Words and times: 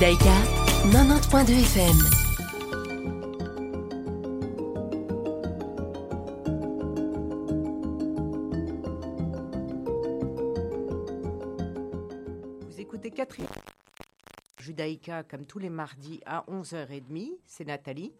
Judaïka 0.00 0.32
90.2 0.88 1.60
FM. 1.60 1.98
Vous 12.66 12.80
écoutez 12.80 13.10
Catherine 13.10 13.44
Judaïka 14.58 15.22
comme 15.22 15.44
tous 15.44 15.58
les 15.58 15.68
mardis 15.68 16.22
à 16.24 16.46
11h30. 16.48 17.32
C'est 17.44 17.66
Nathalie. 17.66 18.14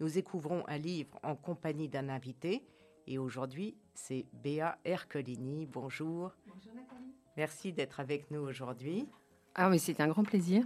Nous 0.00 0.10
découvrons 0.10 0.64
un 0.68 0.76
livre 0.76 1.18
en 1.22 1.34
compagnie 1.34 1.88
d'un 1.88 2.10
invité. 2.10 2.62
Et 3.06 3.16
aujourd'hui, 3.16 3.74
c'est 3.94 4.26
Béa 4.34 4.76
Ercolini. 4.84 5.64
Bonjour. 5.64 6.32
Bonjour 6.46 6.74
Nathalie. 6.74 7.14
Merci 7.38 7.72
d'être 7.72 8.00
avec 8.00 8.30
nous 8.30 8.40
aujourd'hui. 8.40 9.08
Ah 9.54 9.70
mais 9.70 9.78
c'est 9.78 9.98
un 10.02 10.08
grand 10.08 10.24
plaisir. 10.24 10.62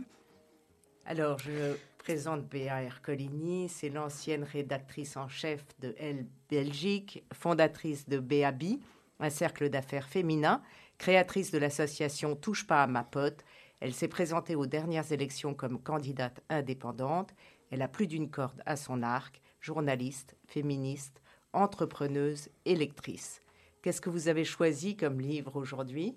Alors, 1.09 1.39
je 1.39 1.77
présente 1.99 2.49
Béa 2.49 2.83
Ercolini. 2.83 3.69
C'est 3.69 3.91
l'ancienne 3.91 4.43
rédactrice 4.43 5.17
en 5.17 5.29
chef 5.29 5.65
de 5.79 5.95
Elle 6.01 6.27
Belgique, 6.51 7.23
fondatrice 7.33 8.09
de 8.09 8.19
Béabi, 8.19 8.81
un 9.21 9.31
cercle 9.31 9.71
d'affaires 9.71 10.09
féminin, 10.09 10.63
créatrice 10.99 11.53
de 11.53 11.59
l'association 11.59 12.35
Touche 12.35 12.67
pas 12.67 12.83
à 12.83 12.89
ma 12.89 13.05
pote. 13.05 13.45
Elle 13.79 13.95
s'est 13.95 14.09
présentée 14.09 14.57
aux 14.57 14.67
dernières 14.67 15.13
élections 15.13 15.55
comme 15.55 15.81
candidate 15.81 16.43
indépendante. 16.49 17.33
Elle 17.71 17.83
a 17.83 17.89
plus 17.89 18.09
d'une 18.09 18.29
corde 18.29 18.61
à 18.67 18.75
son 18.75 19.05
arc, 19.05 19.41
journaliste, 19.61 20.35
féministe, 20.49 21.23
entrepreneuse 21.53 22.49
et 22.65 22.75
lectrice. 22.75 23.41
Qu'est-ce 23.81 24.01
que 24.01 24.11
vous 24.11 24.27
avez 24.27 24.45
choisi 24.45 24.97
comme 24.97 25.21
livre 25.21 25.55
aujourd'hui? 25.55 26.17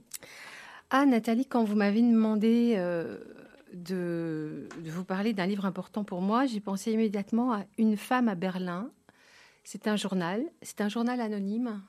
Ah 0.90 1.06
Nathalie, 1.06 1.46
quand 1.46 1.64
vous 1.64 1.76
m'avez 1.76 2.02
demandé 2.02 2.74
euh, 2.78 3.20
de, 3.74 4.68
vous 4.84 5.04
parler 5.04 5.34
d'un 5.34 5.46
livre 5.46 5.66
important 5.66 6.04
pour 6.04 6.22
moi, 6.22 6.46
j'ai 6.46 6.60
pensé 6.60 6.92
immédiatement 6.92 7.54
à 7.54 7.66
Une 7.78 7.98
femme 7.98 8.28
à 8.28 8.36
Berlin. 8.36 8.92
C'est 9.64 9.88
un 9.88 9.96
journal, 9.96 10.44
c'est 10.62 10.82
un 10.82 10.90
journal 10.90 11.22
anonyme 11.22 11.82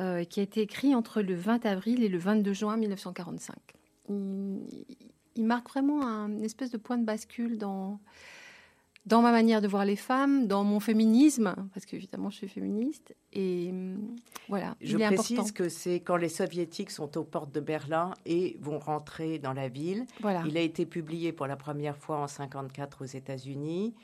euh, 0.00 0.24
qui 0.24 0.40
a 0.40 0.42
été 0.42 0.60
écrit 0.60 0.94
entre 0.94 1.22
le 1.22 1.34
20 1.34 1.64
avril 1.66 2.02
et 2.02 2.08
le 2.08 2.18
22 2.18 2.52
juin 2.52 2.76
1945. 2.76 3.56
Il, 4.08 4.60
il 5.36 5.44
marque 5.44 5.68
vraiment 5.68 6.06
un 6.06 6.28
une 6.28 6.44
espèce 6.44 6.70
de 6.70 6.76
point 6.76 6.98
de 6.98 7.04
bascule 7.04 7.58
dans, 7.58 8.00
dans 9.04 9.20
ma 9.20 9.32
manière 9.32 9.60
de 9.60 9.66
voir 9.66 9.84
les 9.84 9.96
femmes, 9.96 10.46
dans 10.46 10.62
mon 10.62 10.78
féminisme, 10.78 11.54
parce 11.74 11.86
qu'évidemment 11.86 12.30
je 12.30 12.36
suis 12.36 12.48
féministe. 12.48 13.14
Et 13.32 13.68
hum, 13.70 14.16
voilà, 14.48 14.76
Je 14.80 14.96
il 14.96 15.02
est 15.02 15.06
précise 15.06 15.38
important. 15.38 15.54
que 15.54 15.68
c'est 15.68 16.00
quand 16.00 16.16
les 16.16 16.28
soviétiques 16.28 16.90
sont 16.90 17.16
aux 17.18 17.24
portes 17.24 17.52
de 17.52 17.60
Berlin 17.60 18.12
et 18.26 18.56
vont 18.60 18.78
rentrer 18.78 19.38
dans 19.38 19.52
la 19.52 19.68
ville. 19.68 20.06
Voilà. 20.20 20.44
Il 20.46 20.56
a 20.56 20.60
été 20.60 20.86
publié 20.86 21.32
pour 21.32 21.46
la 21.46 21.56
première 21.56 21.96
fois 21.96 22.18
en 22.18 22.28
54 22.28 23.02
aux 23.02 23.06
États-Unis. 23.06 23.94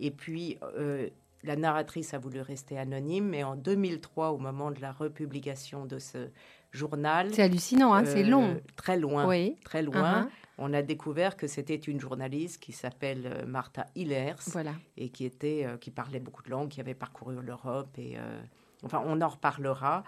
Et 0.00 0.10
puis, 0.10 0.58
euh, 0.62 1.08
la 1.44 1.56
narratrice 1.56 2.14
a 2.14 2.18
voulu 2.18 2.40
rester 2.40 2.78
anonyme, 2.78 3.26
mais 3.28 3.44
en 3.44 3.56
2003, 3.56 4.30
au 4.30 4.38
moment 4.38 4.70
de 4.70 4.80
la 4.80 4.92
republication 4.92 5.86
de 5.86 5.98
ce 5.98 6.28
journal, 6.72 7.32
C'est 7.32 7.42
hallucinant, 7.42 7.94
hein, 7.94 8.04
c'est 8.04 8.24
euh, 8.24 8.28
long. 8.28 8.60
très 8.76 8.98
loin, 8.98 9.26
Oui. 9.26 9.56
très 9.64 9.82
loin, 9.82 10.22
Uh-huh. 10.24 10.28
on 10.58 10.74
a 10.74 10.82
découvert 10.82 11.36
que 11.36 11.46
c'était 11.46 11.76
une 11.76 12.00
journaliste 12.00 12.60
qui 12.60 12.72
s'appelle 12.72 13.22
euh, 13.26 13.46
Martha 13.46 13.86
Hillers 13.94 14.34
Voilà. 14.48 14.72
et 14.96 15.08
qui 15.08 15.24
était, 15.24 15.64
euh, 15.64 15.76
qui 15.78 15.90
parlait 15.90 16.20
beaucoup 16.20 16.42
de 16.42 16.50
langues, 16.50 16.68
qui 16.68 16.80
avait 16.80 16.94
parcouru 16.94 17.36
l'Europe 17.40 17.96
et 17.98 18.18
euh, 18.18 18.40
enfin, 18.84 19.02
on 19.06 19.20
en 19.22 19.28
reparlera. 19.28 20.04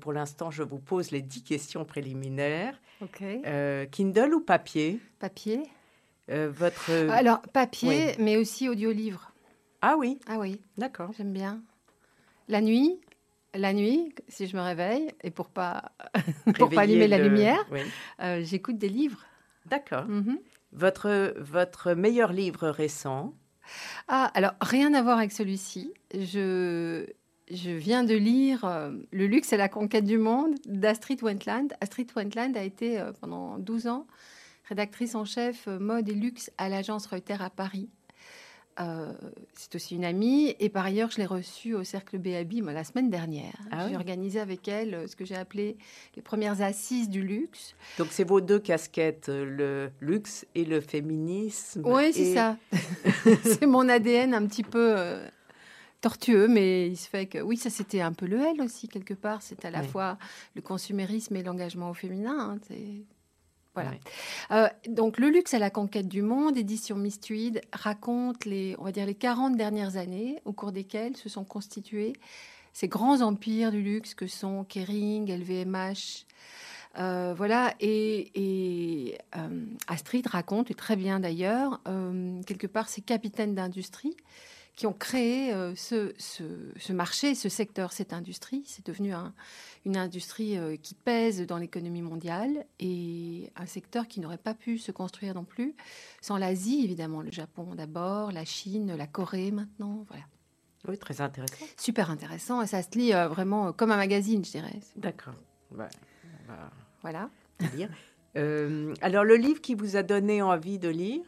Pour 0.00 0.14
l'instant, 0.14 0.50
je 0.50 0.62
vous 0.62 0.78
pose 0.78 1.10
les 1.10 1.20
dix 1.20 1.42
questions 1.42 1.84
préliminaires. 1.84 2.80
Kindle 3.90 4.34
ou 4.34 4.40
papier? 4.40 5.00
Papier. 5.18 5.62
Votre 6.28 7.10
Alors, 7.10 7.40
papier, 7.52 8.14
mais 8.18 8.36
aussi 8.38 8.68
audio-livre. 8.70 9.32
Ah 9.88 9.96
oui, 9.96 10.18
Ah 10.26 10.38
oui, 10.38 10.60
d'accord. 10.78 11.10
j'aime 11.16 11.32
bien. 11.32 11.62
La 12.48 12.60
nuit, 12.60 13.00
la 13.54 13.72
nuit, 13.72 14.14
si 14.28 14.46
je 14.46 14.56
me 14.56 14.62
réveille, 14.62 15.10
et 15.22 15.30
pour 15.30 15.48
pas, 15.48 15.92
pour 16.58 16.70
pas 16.70 16.82
allumer 16.82 17.08
la 17.08 17.18
lumière, 17.18 17.64
oui. 17.70 17.80
euh, 18.22 18.42
j'écoute 18.42 18.78
des 18.78 18.88
livres. 18.88 19.22
D'accord. 19.66 20.06
Mhm. 20.06 20.38
Votre 20.72 21.34
votre 21.38 21.94
meilleur 21.94 22.32
livre 22.32 22.68
récent? 22.68 23.34
Ah, 24.08 24.30
alors, 24.34 24.52
rien 24.60 24.94
à 24.94 25.02
voir 25.02 25.18
avec 25.18 25.32
celui-ci. 25.32 25.92
Je, 26.14 27.06
je 27.50 27.70
viens 27.70 28.04
de 28.04 28.14
lire 28.14 28.64
euh, 28.64 28.92
Le 29.10 29.26
luxe 29.26 29.52
et 29.52 29.56
la 29.56 29.68
conquête 29.68 30.04
du 30.04 30.18
monde 30.18 30.54
d'Astrid 30.66 31.22
Wentland. 31.22 31.68
Astrid 31.80 32.10
Wentland 32.14 32.56
a 32.56 32.62
été 32.62 33.00
euh, 33.00 33.12
pendant 33.20 33.58
12 33.58 33.86
ans 33.86 34.06
rédactrice 34.68 35.14
en 35.14 35.24
chef 35.24 35.66
mode 35.68 36.08
et 36.08 36.14
luxe 36.14 36.50
à 36.58 36.68
l'agence 36.68 37.06
Reuters 37.06 37.40
à 37.42 37.50
Paris. 37.50 37.88
Euh, 38.78 39.12
c'est 39.54 39.74
aussi 39.74 39.94
une 39.96 40.04
amie 40.04 40.54
et 40.60 40.68
par 40.68 40.84
ailleurs 40.84 41.10
je 41.10 41.16
l'ai 41.16 41.24
reçue 41.24 41.72
au 41.74 41.82
cercle 41.82 42.18
moi, 42.62 42.74
la 42.74 42.84
semaine 42.84 43.08
dernière. 43.08 43.54
Ah 43.70 43.84
j'ai 43.84 43.90
oui. 43.92 43.96
organisé 43.96 44.38
avec 44.38 44.68
elle 44.68 44.94
euh, 44.94 45.06
ce 45.06 45.16
que 45.16 45.24
j'ai 45.24 45.34
appelé 45.34 45.78
les 46.14 46.20
premières 46.20 46.60
assises 46.60 47.08
du 47.08 47.22
luxe. 47.22 47.74
Donc 47.96 48.08
c'est 48.10 48.24
vos 48.24 48.42
deux 48.42 48.58
casquettes, 48.58 49.30
euh, 49.30 49.44
le 49.46 50.06
luxe 50.06 50.44
et 50.54 50.66
le 50.66 50.82
féminisme. 50.82 51.82
Oui, 51.86 52.12
c'est 52.12 52.34
ça. 52.34 52.58
c'est 53.44 53.64
mon 53.66 53.88
ADN 53.88 54.34
un 54.34 54.46
petit 54.46 54.62
peu 54.62 54.94
euh, 54.98 55.26
tortueux, 56.02 56.46
mais 56.46 56.88
il 56.88 56.96
se 56.98 57.08
fait 57.08 57.24
que 57.24 57.38
oui, 57.38 57.56
ça 57.56 57.70
c'était 57.70 58.02
un 58.02 58.12
peu 58.12 58.26
le 58.26 58.38
L 58.40 58.60
aussi 58.60 58.88
quelque 58.88 59.14
part. 59.14 59.40
C'est 59.40 59.64
à 59.64 59.70
la 59.70 59.80
Oui. 59.80 59.88
fois 59.88 60.18
le 60.54 60.60
consumérisme 60.60 61.34
et 61.36 61.42
l'engagement 61.42 61.88
au 61.88 61.94
féminin. 61.94 62.58
hein, 62.70 62.76
Voilà. 63.76 63.90
Ouais. 63.90 64.00
Euh, 64.52 64.68
donc 64.88 65.18
le 65.18 65.28
luxe 65.28 65.52
à 65.54 65.58
la 65.58 65.70
conquête 65.70 66.08
du 66.08 66.22
monde, 66.22 66.56
édition 66.56 66.96
Tweed, 67.22 67.60
raconte 67.72 68.46
les, 68.46 68.74
on 68.78 68.84
va 68.84 68.92
dire 68.92 69.04
les 69.06 69.14
40 69.14 69.56
dernières 69.56 69.96
années 69.98 70.40
au 70.46 70.52
cours 70.52 70.72
desquelles 70.72 71.16
se 71.16 71.28
sont 71.28 71.44
constitués 71.44 72.14
ces 72.72 72.88
grands 72.88 73.20
empires 73.22 73.70
du 73.70 73.82
luxe 73.82 74.14
que 74.14 74.26
sont 74.26 74.64
Kering, 74.64 75.30
LVMH. 75.30 76.26
euh, 76.98 77.34
voilà, 77.36 77.74
et, 77.80 78.30
et, 78.34 79.18
euh, 79.36 79.64
Astrid 79.86 80.26
raconte, 80.26 80.70
et 80.70 80.74
très 80.74 80.96
bien 80.96 81.20
d'ailleurs, 81.20 81.80
quelque 82.46 82.66
part 82.66 82.88
ces 82.88 83.02
capitaines 83.02 83.54
d'industrie 83.54 84.16
qui 84.76 84.86
ont 84.86 84.92
créé 84.92 85.52
euh, 85.54 85.74
ce, 85.74 86.12
ce- 86.18 86.70
ce 86.78 86.92
marché, 86.92 87.34
ce 87.34 87.48
secteur, 87.48 87.92
cette 87.92 88.12
industrie. 88.12 88.62
C'est 88.66 88.86
devenu 88.86 89.12
un- 89.14 89.32
une 89.86 89.96
industrie 89.96 90.58
euh, 90.58 90.76
qui 90.76 90.94
pèse 90.94 91.40
dans 91.46 91.56
l'économie 91.56 92.02
mondiale 92.02 92.66
et 92.78 93.50
un 93.56 93.66
secteur 93.66 94.06
qui 94.06 94.20
n'aurait 94.20 94.36
pas 94.38 94.52
pu 94.54 94.78
se 94.78 94.92
construire 94.92 95.34
non 95.34 95.44
plus 95.44 95.74
sans 96.20 96.36
l'Asie, 96.36 96.82
évidemment, 96.84 97.22
le 97.22 97.30
Japon 97.32 97.74
d'abord, 97.74 98.32
la 98.32 98.44
Chine, 98.44 98.94
la 98.94 99.06
Corée 99.06 99.50
maintenant. 99.50 100.04
Voilà. 100.08 100.24
Oui, 100.88 100.98
très 100.98 101.20
intéressant. 101.20 101.64
Super 101.78 102.10
intéressant 102.10 102.60
et 102.62 102.66
ça 102.66 102.82
se 102.82 102.90
lit 102.98 103.12
euh, 103.14 103.28
vraiment 103.28 103.72
comme 103.72 103.90
un 103.90 103.96
magazine, 103.96 104.44
je 104.44 104.50
dirais. 104.52 104.78
D'accord. 104.96 105.34
Ouais, 105.72 105.88
va 106.46 106.70
Voilà. 107.00 107.30
lire. 107.74 107.88
Euh, 108.36 108.94
alors 109.00 109.24
le 109.24 109.36
livre 109.36 109.62
qui 109.62 109.74
vous 109.74 109.96
a 109.96 110.02
donné 110.02 110.42
envie 110.42 110.78
de 110.78 110.88
lire 110.90 111.22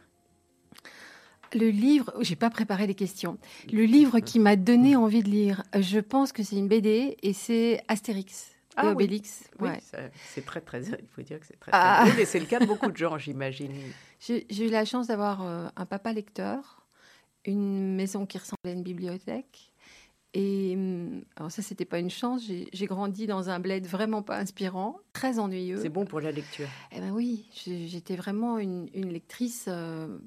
Le 1.53 1.69
livre, 1.69 2.11
oh, 2.17 2.23
j'ai 2.23 2.35
pas 2.35 2.49
préparé 2.49 2.87
les 2.87 2.95
questions. 2.95 3.37
Le 3.71 3.83
livre 3.85 4.19
qui 4.19 4.39
m'a 4.39 4.55
donné 4.55 4.95
envie 4.95 5.23
de 5.23 5.29
lire, 5.29 5.63
je 5.79 5.99
pense 5.99 6.31
que 6.31 6.43
c'est 6.43 6.55
une 6.57 6.67
BD 6.67 7.17
et 7.23 7.33
c'est 7.33 7.81
Astérix 7.87 8.51
Ah 8.75 8.83
et 8.83 8.87
oui. 8.87 8.91
Obélix. 8.93 9.43
Oui, 9.59 9.69
Ouais. 9.69 9.79
ça- 9.81 9.97
c'est 10.29 10.45
très 10.45 10.61
très. 10.61 10.81
Il 10.83 11.07
faut 11.15 11.21
dire 11.21 11.39
que 11.39 11.45
c'est 11.45 11.59
très. 11.59 11.71
Ah. 11.73 11.99
très 12.01 12.11
drôle 12.11 12.21
et 12.21 12.25
c'est 12.25 12.39
le 12.39 12.45
cas 12.45 12.59
de 12.59 12.65
beaucoup 12.65 12.91
de 12.91 12.97
gens, 12.97 13.17
j'imagine. 13.17 13.71
J'ai 14.19 14.45
eu 14.65 14.69
la 14.69 14.85
chance 14.85 15.07
d'avoir 15.07 15.41
euh, 15.45 15.67
un 15.75 15.85
papa 15.85 16.13
lecteur, 16.13 16.85
une 17.45 17.95
maison 17.95 18.25
qui 18.25 18.37
ressemblait 18.37 18.71
à 18.71 18.73
une 18.73 18.83
bibliothèque. 18.83 19.71
Et 20.35 20.73
hum, 20.75 21.23
alors 21.37 21.49
ça, 21.51 21.63
c'était 21.63 21.85
pas 21.85 21.97
une 21.97 22.11
chance. 22.11 22.43
J'ai 22.71 22.85
grandi 22.85 23.25
dans 23.25 23.49
un 23.49 23.59
bled 23.59 23.87
vraiment 23.87 24.21
pas 24.21 24.37
inspirant, 24.37 24.99
très 25.11 25.39
ennuyeux. 25.39 25.79
C'est 25.81 25.89
bon 25.89 26.05
pour 26.05 26.19
la 26.21 26.31
lecture. 26.31 26.67
Eh 26.91 26.99
ben 26.99 27.09
oui, 27.11 27.45
j'étais 27.65 28.15
vraiment 28.15 28.59
une, 28.59 28.87
une 28.93 29.09
lectrice 29.11 29.65
euh, 29.67 30.19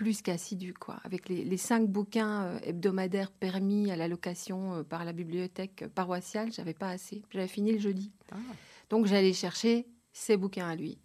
plus 0.00 0.22
qu'assidue, 0.22 0.72
quoi. 0.72 0.98
Avec 1.04 1.28
les, 1.28 1.44
les 1.44 1.56
cinq 1.58 1.86
bouquins 1.86 2.44
euh, 2.44 2.58
hebdomadaires 2.62 3.30
permis 3.30 3.90
à 3.90 3.96
la 3.96 4.08
location 4.08 4.76
euh, 4.76 4.82
par 4.82 5.04
la 5.04 5.12
bibliothèque 5.12 5.84
paroissiale, 5.94 6.50
j'avais 6.54 6.72
pas 6.72 6.88
assez. 6.88 7.22
J'avais 7.30 7.46
fini 7.48 7.72
le 7.72 7.78
jeudi. 7.78 8.10
Ah. 8.32 8.36
Donc 8.88 9.04
j'allais 9.04 9.34
chercher 9.34 9.86
ces 10.14 10.38
bouquins 10.38 10.70
à 10.70 10.74
lui. 10.74 10.96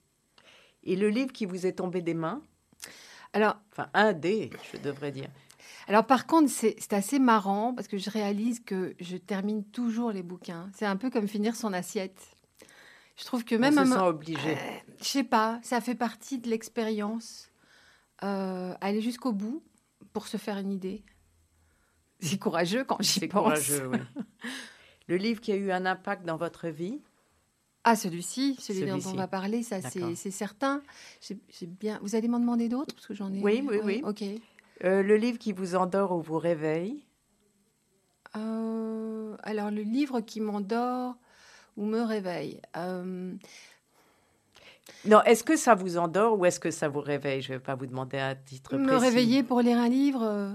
Et 0.85 0.95
le 0.95 1.09
livre 1.09 1.33
qui 1.33 1.45
vous 1.45 1.65
est 1.65 1.73
tombé 1.73 2.01
des 2.01 2.13
mains, 2.13 2.41
Alors, 3.33 3.57
enfin 3.73 3.89
un 3.93 4.13
des, 4.13 4.49
je 4.71 4.77
devrais 4.77 5.11
dire. 5.11 5.27
alors 5.89 6.05
par 6.07 6.25
contre, 6.25 6.49
c'est 6.49 6.93
assez 6.93 7.19
marrant 7.19 7.73
parce 7.73 7.89
que 7.89 7.97
je 7.97 8.09
réalise 8.09 8.61
que 8.61 8.95
je 9.01 9.17
termine 9.17 9.65
toujours 9.65 10.11
les 10.13 10.23
bouquins. 10.23 10.69
C'est 10.73 10.85
un 10.85 10.95
peu 10.95 11.09
comme 11.09 11.27
finir 11.27 11.57
son 11.57 11.73
assiette. 11.73 12.21
Je 13.17 13.25
trouve 13.25 13.43
que 13.43 13.55
même 13.55 13.77
on 13.77 13.81
un 13.81 13.83
se 13.85 13.89
mo- 13.89 13.95
sent 13.95 14.01
obligé. 14.07 14.51
Euh, 14.51 14.93
je 14.99 15.03
sais 15.05 15.23
pas, 15.25 15.59
ça 15.63 15.81
fait 15.81 15.95
partie 15.95 16.39
de 16.39 16.49
l'expérience. 16.49 17.49
Euh, 18.23 18.73
aller 18.81 19.01
jusqu'au 19.01 19.31
bout 19.33 19.61
pour 20.13 20.27
se 20.27 20.37
faire 20.37 20.57
une 20.57 20.71
idée. 20.71 21.03
C'est 22.19 22.37
courageux 22.39 22.83
quand 22.83 23.01
j'y 23.01 23.19
C'est 23.19 23.27
pense. 23.27 23.41
courageux, 23.43 23.87
oui. 23.87 23.97
Le 25.07 25.17
livre 25.17 25.41
qui 25.41 25.51
a 25.51 25.55
eu 25.55 25.71
un 25.71 25.85
impact 25.85 26.25
dans 26.25 26.37
votre 26.37 26.67
vie? 26.69 26.99
Ah, 27.83 27.95
celui-ci, 27.95 28.55
celui, 28.59 28.89
dont 28.89 28.99
on 29.11 29.13
va 29.13 29.27
parler, 29.27 29.61
ça 29.61 29.79
c'est 29.81 30.31
certain. 30.31 30.81
J'ai 31.21 31.67
bien. 31.67 31.99
Vous 32.01 32.15
allez 32.15 32.27
m'en 32.27 32.39
demander 32.39 32.67
d'autres 32.69 32.95
parce 32.95 33.05
que 33.05 33.13
j'en 33.13 33.31
ai. 33.31 33.41
Oui, 33.41 33.63
oui, 33.67 33.79
oui. 33.83 34.01
Ok. 34.03 34.23
Euh, 34.83 35.03
le 35.03 35.15
livre 35.17 35.37
qui 35.37 35.53
vous 35.53 35.75
endort 35.75 36.11
ou 36.11 36.21
vous 36.21 36.39
réveille? 36.39 37.05
Euh, 38.35 39.37
alors 39.43 39.69
le 39.71 39.83
livre 39.83 40.19
qui 40.21 40.41
m'endort 40.41 41.15
ou 41.77 41.85
me 41.85 42.01
réveille. 42.01 42.59
Euh, 42.75 43.35
Non, 45.05 45.21
est-ce 45.23 45.43
que 45.43 45.55
ça 45.55 45.75
vous 45.75 45.97
endort 45.97 46.37
ou 46.39 46.45
est-ce 46.45 46.59
que 46.59 46.71
ça 46.71 46.87
vous 46.87 46.99
réveille? 47.01 47.41
Je 47.41 47.53
ne 47.53 47.57
vais 47.57 47.63
pas 47.63 47.75
vous 47.75 47.85
demander 47.87 48.17
un 48.17 48.35
titre 48.35 48.75
me 48.77 48.85
précis. 48.87 49.03
réveiller 49.05 49.43
pour 49.43 49.61
lire 49.61 49.77
un 49.77 49.89
livre. 49.89 50.23
euh, 50.23 50.51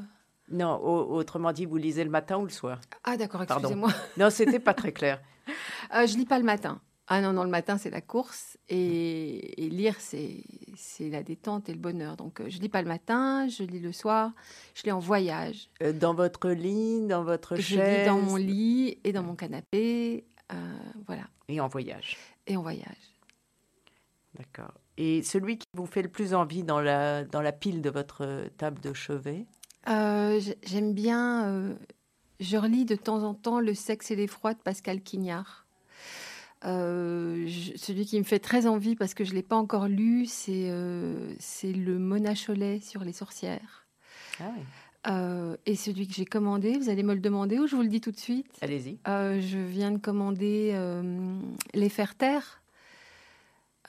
Non, 0.50 0.76
au- 0.76 1.14
autrement 1.16 1.52
dit, 1.52 1.66
vous 1.66 1.76
lisez 1.76 2.04
le 2.04 2.10
matin 2.10 2.38
ou 2.38 2.44
le 2.44 2.50
soir? 2.50 2.80
Ah 3.04 3.16
d'accord, 3.16 3.42
excusez-moi. 3.42 3.90
Non, 4.18 4.30
c'était 4.30 4.60
pas 4.60 4.74
très 4.74 4.92
clair. 4.92 5.20
Euh, 5.94 6.06
je 6.06 6.16
lis 6.16 6.26
pas 6.26 6.38
le 6.38 6.44
matin. 6.44 6.80
Ah 7.08 7.20
non, 7.20 7.32
non, 7.32 7.42
le 7.42 7.50
matin, 7.50 7.76
c'est 7.76 7.90
la 7.90 8.00
course. 8.00 8.56
Et, 8.68 9.64
et 9.64 9.68
lire, 9.68 9.96
c'est 9.98 10.44
la 11.00 11.24
détente 11.24 11.68
et 11.68 11.72
le 11.72 11.78
bonheur. 11.78 12.16
Donc, 12.16 12.38
euh, 12.40 12.44
je 12.48 12.60
lis 12.60 12.68
pas 12.68 12.82
le 12.82 12.86
matin, 12.86 13.48
je 13.48 13.64
lis 13.64 13.80
le 13.80 13.90
soir, 13.90 14.30
je 14.74 14.84
lis 14.84 14.92
en 14.92 15.00
voyage. 15.00 15.68
Euh, 15.82 15.92
Dans 15.92 16.14
votre 16.14 16.50
lit, 16.50 17.04
dans 17.08 17.24
votre 17.24 17.56
Je 17.56 17.62
chaise 17.62 17.98
lis 18.00 18.04
dans 18.06 18.18
mon 18.20 18.36
lit 18.36 18.98
et 19.02 19.12
dans 19.12 19.24
mon 19.24 19.34
canapé. 19.34 20.24
euh, 20.52 20.76
voilà. 21.06 21.22
Et 21.48 21.60
en 21.60 21.66
voyage? 21.66 22.16
Et 22.46 22.56
en 22.56 22.62
voyage. 22.62 23.09
D'accord. 24.38 24.72
Et 24.96 25.22
celui 25.22 25.58
qui 25.58 25.66
vous 25.74 25.86
fait 25.86 26.02
le 26.02 26.08
plus 26.08 26.34
envie 26.34 26.62
dans 26.62 26.80
la, 26.80 27.24
dans 27.24 27.40
la 27.42 27.52
pile 27.52 27.82
de 27.82 27.90
votre 27.90 28.44
table 28.58 28.80
de 28.80 28.92
chevet? 28.92 29.46
Euh, 29.88 30.40
J'aime 30.64 30.92
bien. 30.94 31.46
euh, 31.48 31.74
je 32.38 32.56
relis 32.56 32.84
de 32.84 32.94
temps 32.96 33.22
en 33.22 33.34
temps 33.34 33.60
Le 33.60 33.74
sexe 33.74 34.10
et 34.10 34.16
l'effroi 34.16 34.54
de 34.54 34.58
Pascal 34.60 35.00
Quignard. 35.02 35.66
Euh, 36.64 37.44
je- 37.46 37.72
celui 37.76 38.04
qui 38.04 38.18
me 38.18 38.24
fait 38.24 38.38
très 38.38 38.66
envie 38.66 38.94
parce 38.94 39.14
que 39.14 39.24
je 39.24 39.30
ne 39.30 39.36
l'ai 39.36 39.42
pas 39.42 39.56
encore 39.56 39.88
lu, 39.88 40.26
c'est 40.26 40.68
euh, 40.70 41.34
c'est 41.38 41.72
le 41.72 41.98
Mona 41.98 42.34
Cholet 42.34 42.80
sur 42.80 43.02
les 43.02 43.14
sorcières. 43.14 43.86
Ah 44.40 44.50
oui. 44.56 44.62
Euh, 45.06 45.56
et 45.64 45.76
celui 45.76 46.06
que 46.06 46.12
j'ai 46.14 46.26
commandé, 46.26 46.76
vous 46.76 46.90
allez 46.90 47.02
me 47.02 47.14
le 47.14 47.20
demander 47.20 47.58
ou 47.58 47.66
je 47.66 47.74
vous 47.74 47.80
le 47.82 47.88
dis 47.88 48.02
tout 48.02 48.10
de 48.12 48.18
suite? 48.18 48.46
Allez-y. 48.60 48.98
Euh, 49.08 49.40
Je 49.40 49.56
viens 49.56 49.90
de 49.90 49.96
commander 49.98 50.72
euh, 50.74 51.40
Les 51.72 51.88
Faire 51.88 52.14
Taire 52.14 52.59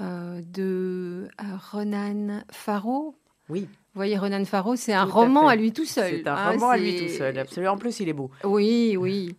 euh, 0.02 0.42
de 0.42 1.28
euh, 1.42 1.44
Renan 1.72 2.44
Faro. 2.52 3.16
Oui, 3.50 3.62
Vous 3.62 3.68
voyez, 3.96 4.18
Renan 4.18 4.44
Faro, 4.46 4.76
c'est 4.76 4.94
un 4.94 5.06
Tout 5.06 5.12
roman 5.14 5.48
à 5.48 5.56
lui 5.56 5.72
tout 5.74 5.86
seul. 5.86 6.22
c'est 6.24 6.28
un 6.28 6.36
hein, 6.36 6.52
roman 6.54 6.70
à 6.70 6.78
lui 6.78 6.96
tout 6.98 7.08
seul. 7.10 7.38
Absolument. 7.38 7.74
En 7.74 7.78
plus, 7.78 8.00
il 8.00 8.10
est 8.10 8.14
beau. 8.14 8.32
Oui, 8.44 8.96
oui. 8.98 9.36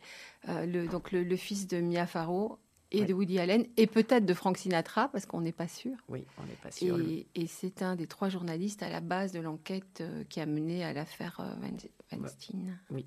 Euh, 0.49 0.67
le, 0.67 0.87
donc 0.89 1.13
le, 1.13 1.23
le 1.23 1.37
fils 1.37 1.67
de 1.67 1.81
Mia 1.81 2.07
Farrow 2.07 2.59
et 2.91 3.01
Oui. 3.01 3.07
de 3.07 3.15
Woody 3.15 3.39
Allen, 3.39 3.65
et 3.79 3.87
peut-être 3.87 4.27
de 4.27 4.35
Frank 4.35 4.59
Sinatra, 4.59 5.09
parce 5.09 5.25
qu'on 5.25 5.41
n'est 5.41 5.53
pas 5.53 5.69
sûr. 5.69 5.97
Oui, 6.09 6.27
on 6.39 6.43
n'est 6.47 6.59
pas 6.63 6.71
sûr. 6.71 7.01
Et, 7.01 7.27
et 7.35 7.47
c'est 7.47 7.81
un 7.83 7.97
des 7.97 8.07
trois 8.07 8.29
journalistes 8.29 8.83
à 8.83 8.91
la 8.91 9.01
base 9.01 9.33
de 9.33 9.41
l'enquête 9.41 10.03
qui 10.29 10.41
a 10.41 10.47
mené 10.47 10.85
à 10.85 10.93
l'affaire 10.93 11.41
Wein- 11.63 11.89
Weinstein. 12.21 12.79
oui, 12.91 13.07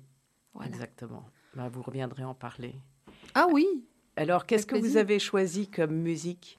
Voilà. 0.54 0.70
Exactement. 0.70 1.24
Bah, 1.54 1.68
vous 1.68 1.82
reviendrez 1.82 2.24
en 2.24 2.34
parler. 2.34 2.74
Ah 3.34 3.46
oui. 3.52 3.66
Alors, 4.16 4.44
qu'est-ce 4.46 4.66
que 4.66 4.74
vous 4.76 4.96
avez 4.96 5.20
choisi 5.20 5.68
comme 5.70 5.94
musique? 5.94 6.58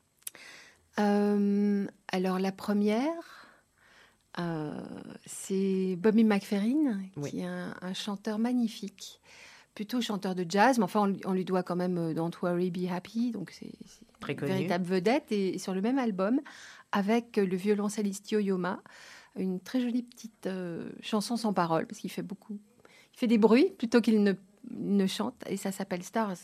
Alors 0.97 2.39
la 2.39 2.51
première, 2.51 3.47
euh, 4.39 4.71
c'est 5.25 5.95
Bobby 5.97 6.23
McFerrin, 6.23 6.99
Oui. 7.17 7.29
qui 7.31 7.39
est 7.39 7.45
un, 7.45 7.73
un 7.81 7.93
chanteur 7.93 8.39
magnifique, 8.39 9.19
plutôt 9.75 10.01
chanteur 10.01 10.33
de 10.35 10.45
jazz, 10.47 10.77
mais 10.77 10.83
enfin 10.83 11.01
on, 11.01 11.05
lui- 11.05 11.21
on 11.25 11.33
lui 11.33 11.45
doit 11.45 11.63
quand 11.63 11.75
même 11.75 11.97
euh, 11.97 12.13
Don't 12.13 12.31
Worry 12.41 12.71
Be 12.71 12.89
Happy, 12.91 13.31
donc 13.31 13.51
c'est 13.51 13.71
une 14.27 14.35
véritable 14.47 14.85
vedette. 14.85 15.31
Et, 15.31 15.55
et 15.55 15.59
sur 15.59 15.73
le 15.73 15.81
même 15.81 15.99
album, 15.99 16.41
avec 16.91 17.37
euh, 17.37 17.45
le 17.45 17.55
violoncelliste 17.55 18.31
Yo-Yoma, 18.31 18.81
une 19.37 19.59
très 19.59 19.81
jolie 19.81 20.03
petite 20.03 20.47
euh, 20.47 20.89
chanson 21.01 21.37
sans 21.37 21.53
parole, 21.53 21.85
parce 21.85 21.99
qu'il 21.99 22.09
fait 22.11 22.23
beaucoup, 22.23 22.57
il 23.13 23.19
fait 23.19 23.27
des 23.27 23.37
bruits 23.37 23.71
plutôt 23.77 24.01
qu'il 24.01 24.23
ne, 24.23 24.33
ne 24.71 25.05
chante, 25.05 25.35
et 25.47 25.57
ça 25.57 25.71
s'appelle 25.71 26.01
Stars. 26.03 26.37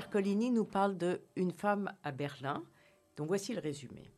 Ercolini 0.00 0.50
nous 0.50 0.64
parle 0.64 0.96
de 0.96 1.20
Une 1.36 1.52
femme 1.52 1.92
à 2.04 2.10
Berlin. 2.10 2.64
Donc 3.18 3.28
voici 3.28 3.52
le 3.52 3.60
résumé. 3.60 4.10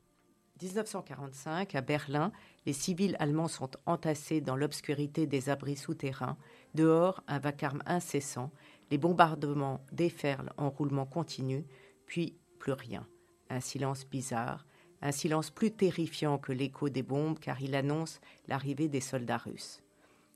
1945, 0.62 1.75
à 1.75 1.81
Berlin, 1.81 2.31
les 2.67 2.73
civils 2.73 3.17
allemands 3.19 3.49
sont 3.49 3.73
entassés 3.85 4.41
dans 4.41 4.55
l'obscurité 4.55 5.27
des 5.27 5.51
abris 5.51 5.75
souterrains. 5.75 6.37
Dehors, 6.77 7.25
un 7.27 7.41
vacarme 7.41 7.83
incessant. 7.85 8.53
Les 8.93 8.97
bombardements 8.97 9.85
déferlent 9.91 10.53
en 10.57 10.71
roulement 10.71 11.05
continu, 11.05 11.67
puis 12.07 12.37
plus 12.61 12.75
rien. 12.75 13.05
Un 13.51 13.59
silence 13.59 14.07
bizarre, 14.07 14.65
un 15.01 15.11
silence 15.11 15.51
plus 15.51 15.73
terrifiant 15.73 16.39
que 16.39 16.53
l'écho 16.53 16.91
des 16.91 17.03
bombes 17.03 17.41
car 17.41 17.61
il 17.61 17.75
annonce 17.75 18.21
l'arrivée 18.47 18.87
des 18.87 19.01
soldats 19.01 19.39
russes. 19.39 19.83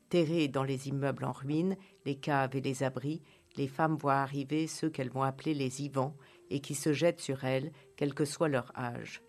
Terrés 0.08 0.48
dans 0.48 0.64
les 0.64 0.88
immeubles 0.88 1.24
en 1.24 1.32
ruine, 1.32 1.76
les 2.04 2.16
caves 2.16 2.56
et 2.56 2.60
les 2.60 2.82
abris, 2.82 3.22
les 3.56 3.68
femmes 3.68 3.96
voient 3.96 4.14
arriver 4.14 4.66
ceux 4.66 4.90
qu'elles 4.90 5.10
vont 5.10 5.22
appeler 5.22 5.54
les 5.54 5.82
Ivans, 5.82 6.16
et 6.50 6.60
qui 6.60 6.74
se 6.74 6.92
jettent 6.92 7.20
sur 7.20 7.44
elles, 7.44 7.72
quel 7.96 8.14
que 8.14 8.24
soit 8.24 8.48
leur 8.48 8.72
âge. 8.76 9.22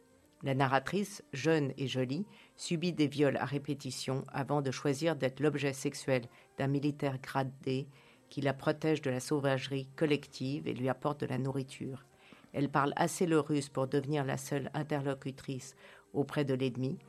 La 0.44 0.54
narratrice, 0.54 1.24
jeune 1.34 1.74
et 1.78 1.88
jolie, 1.88 2.28
subit 2.56 2.94
des 2.94 3.08
viols 3.08 3.38
à 3.38 3.46
répétition 3.46 4.24
avant 4.32 4.62
de 4.62 4.70
choisir 4.70 5.16
d'être 5.16 5.40
l'objet 5.40 5.74
sexuel 5.74 6.24
d'un 6.60 6.68
militaire 6.68 7.18
gradé 7.20 7.88
qui 8.30 8.42
la 8.42 8.54
protège 8.54 9.02
de 9.02 9.10
la 9.10 9.20
sauvagerie 9.20 9.90
collective 9.96 10.68
et 10.68 10.74
lui 10.74 10.90
apporte 10.90 11.22
de 11.22 11.26
la 11.26 11.38
nourriture. 11.38 12.06
Elle 12.54 12.70
parle 12.70 12.94
assez 12.96 13.26
le 13.26 13.40
russe 13.40 13.70
pour 13.70 13.88
devenir 13.88 14.26
la 14.26 14.38
seule 14.38 14.70
interlocutrice 14.74 15.76
auprès 16.14 16.46
de 16.46 16.54
l'ennemi. 16.54 17.00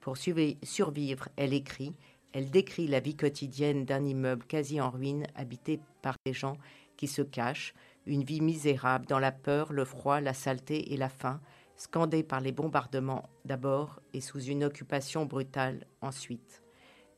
Pour 0.00 0.16
survivre, 0.16 1.28
elle 1.36 1.54
écrit, 1.54 1.94
elle 2.32 2.50
décrit 2.50 2.86
la 2.86 3.00
vie 3.00 3.16
quotidienne 3.16 3.84
d'un 3.84 4.04
immeuble 4.04 4.44
quasi 4.46 4.80
en 4.80 4.90
ruine 4.90 5.26
habité 5.34 5.80
par 6.00 6.16
des 6.24 6.32
gens 6.32 6.56
qui 6.96 7.06
se 7.06 7.22
cachent, 7.22 7.74
une 8.06 8.24
vie 8.24 8.40
misérable 8.40 9.06
dans 9.06 9.18
la 9.18 9.32
peur, 9.32 9.72
le 9.72 9.84
froid, 9.84 10.20
la 10.20 10.34
saleté 10.34 10.92
et 10.92 10.96
la 10.96 11.08
faim, 11.08 11.40
scandée 11.76 12.22
par 12.22 12.40
les 12.40 12.52
bombardements 12.52 13.28
d'abord 13.44 14.00
et 14.12 14.20
sous 14.20 14.40
une 14.40 14.64
occupation 14.64 15.26
brutale 15.26 15.86
ensuite. 16.00 16.62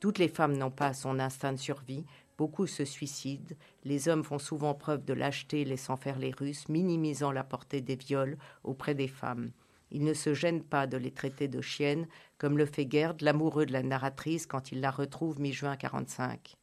Toutes 0.00 0.18
les 0.18 0.28
femmes 0.28 0.56
n'ont 0.56 0.70
pas 0.70 0.92
son 0.92 1.18
instinct 1.18 1.52
de 1.52 1.58
survie, 1.58 2.04
beaucoup 2.36 2.66
se 2.66 2.84
suicident, 2.84 3.54
les 3.84 4.08
hommes 4.08 4.24
font 4.24 4.38
souvent 4.38 4.74
preuve 4.74 5.04
de 5.04 5.14
lâcheté 5.14 5.64
laissant 5.64 5.96
faire 5.96 6.18
les 6.18 6.32
Russes, 6.32 6.68
minimisant 6.68 7.32
la 7.32 7.44
portée 7.44 7.80
des 7.80 7.96
viols 7.96 8.36
auprès 8.64 8.94
des 8.94 9.08
femmes. 9.08 9.52
Ils 9.90 10.04
ne 10.04 10.14
se 10.14 10.34
gênent 10.34 10.62
pas 10.62 10.86
de 10.86 10.96
les 10.96 11.12
traiter 11.12 11.48
de 11.48 11.60
chiennes, 11.60 12.06
comme 12.38 12.58
le 12.58 12.66
fait 12.66 12.90
Gerd, 12.90 13.20
l'amoureux 13.22 13.66
de 13.66 13.72
la 13.72 13.82
narratrice, 13.82 14.46
quand 14.46 14.72
il 14.72 14.80
la 14.80 14.90
retrouve 14.90 15.40
mi-juin 15.40 15.76
45. 15.76 16.56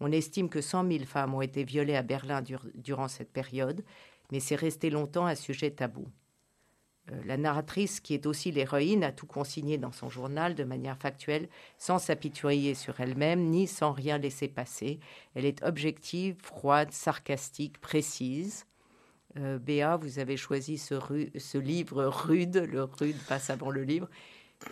On 0.00 0.12
estime 0.12 0.48
que 0.48 0.60
100 0.60 0.90
000 0.90 1.04
femmes 1.04 1.34
ont 1.34 1.42
été 1.42 1.64
violées 1.64 1.96
à 1.96 2.02
Berlin 2.02 2.42
durant 2.74 3.08
cette 3.08 3.32
période, 3.32 3.84
mais 4.32 4.40
c'est 4.40 4.56
resté 4.56 4.88
longtemps 4.88 5.26
un 5.26 5.34
sujet 5.34 5.70
tabou. 5.70 6.06
Euh, 7.10 7.20
la 7.24 7.36
narratrice, 7.36 8.00
qui 8.00 8.14
est 8.14 8.26
aussi 8.26 8.50
l'héroïne, 8.52 9.04
a 9.04 9.12
tout 9.12 9.26
consigné 9.26 9.78
dans 9.78 9.92
son 9.92 10.08
journal 10.08 10.54
de 10.54 10.64
manière 10.64 10.96
factuelle, 10.96 11.48
sans 11.78 11.98
s'apitoyer 11.98 12.74
sur 12.74 13.00
elle-même, 13.00 13.50
ni 13.50 13.66
sans 13.66 13.92
rien 13.92 14.18
laisser 14.18 14.48
passer. 14.48 15.00
Elle 15.34 15.44
est 15.44 15.62
objective, 15.62 16.36
froide, 16.42 16.92
sarcastique, 16.92 17.80
précise. 17.80 18.66
Euh, 19.38 19.58
Béa, 19.58 19.96
vous 19.96 20.18
avez 20.18 20.36
choisi 20.36 20.78
ce, 20.78 21.58
livre 21.58 22.04
rude, 22.04 22.56
le 22.56 22.84
rude 22.84 23.16
passe 23.28 23.50
avant 23.50 23.70
le 23.70 23.84
livre, 23.84 24.08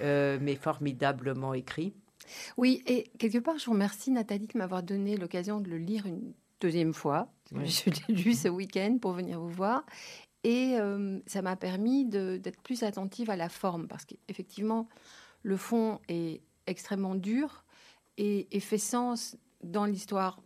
euh, 0.01 0.39
mais 0.41 0.57
formidablement 0.57 1.55
écrit. 1.55 1.95
Oui, 2.57 2.83
et 2.87 3.11
quelque 3.19 3.39
part, 3.39 3.59
je 3.59 3.67
vous 3.67 3.73
remercie 3.73 4.11
Nathalie 4.11 4.49
de 4.49 4.59
m'avoir 4.59 4.83
donné 4.83 5.17
l'occasion 5.17 5.61
de 5.61 5.71
le 5.71 5.79
lire 5.79 6.07
une 6.07 6.35
deuxième 6.61 6.93
fois. 6.93 7.33
Je 7.53 7.91
l'ai 7.91 8.15
lu 8.15 8.35
ce 8.35 8.49
week-end 8.49 8.99
pour 9.01 9.13
venir 9.13 9.41
vous 9.41 9.49
voir. 9.49 9.85
Et 10.45 10.77
euh, 10.79 11.19
ça 11.27 11.43
m'a 11.43 11.57
permis 11.57 12.05
d'être 12.05 12.61
plus 12.63 12.83
attentive 12.83 13.31
à 13.31 13.37
la 13.37 13.49
forme, 13.49 13.89
parce 13.89 14.05
qu'effectivement, 14.05 14.89
le 15.43 15.57
fond 15.57 16.01
est 16.09 16.43
extrêmement 16.67 17.15
dur 17.15 17.65
et, 18.19 18.61
fait 18.61 18.79
sens 18.79 19.37
dans 19.63 19.85
l'histoire 19.85 20.41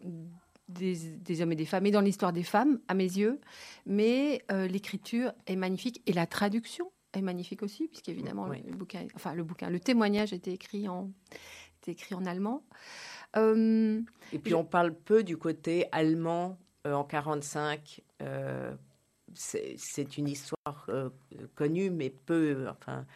des, 0.72 1.42
hommes 1.42 1.52
et 1.52 1.56
des 1.56 1.66
femmes, 1.66 1.86
et 1.86 1.90
dans 1.90 2.00
l'histoire 2.00 2.32
des 2.32 2.42
femmes, 2.42 2.80
à 2.88 2.94
mes 2.94 3.04
yeux. 3.04 3.40
Mais 3.86 4.42
euh, 4.50 4.66
l'écriture 4.66 5.32
est 5.46 5.56
magnifique, 5.56 6.02
et 6.06 6.12
la 6.12 6.26
traduction 6.26 6.90
est 7.12 7.22
magnifique 7.22 7.62
aussi, 7.62 7.88
puisqu'évidemment, 7.88 8.46
le 8.46 8.74
bouquin, 8.74 9.06
enfin 9.14 9.34
le 9.34 9.44
bouquin, 9.44 9.70
le 9.70 9.80
témoignage 9.80 10.32
était 10.32 10.52
écrit 10.52 10.88
en, 10.88 11.10
c'est 11.84 11.92
écrit 11.92 12.14
en 12.14 12.24
allemand. 12.24 12.64
Euh, 13.36 14.00
et 14.32 14.38
puis 14.38 14.54
on 14.54 14.64
parle 14.64 14.94
peu 14.94 15.22
du 15.24 15.36
côté 15.36 15.86
allemand 15.92 16.58
euh, 16.86 16.92
en 16.92 17.04
45. 17.04 18.02
Euh, 18.22 18.74
c'est 19.34 20.18
une 20.18 20.28
histoire 20.28 20.90
connue, 21.54 21.88
mais 21.88 22.10
peu, 22.10 22.66
enfin, 22.68 23.06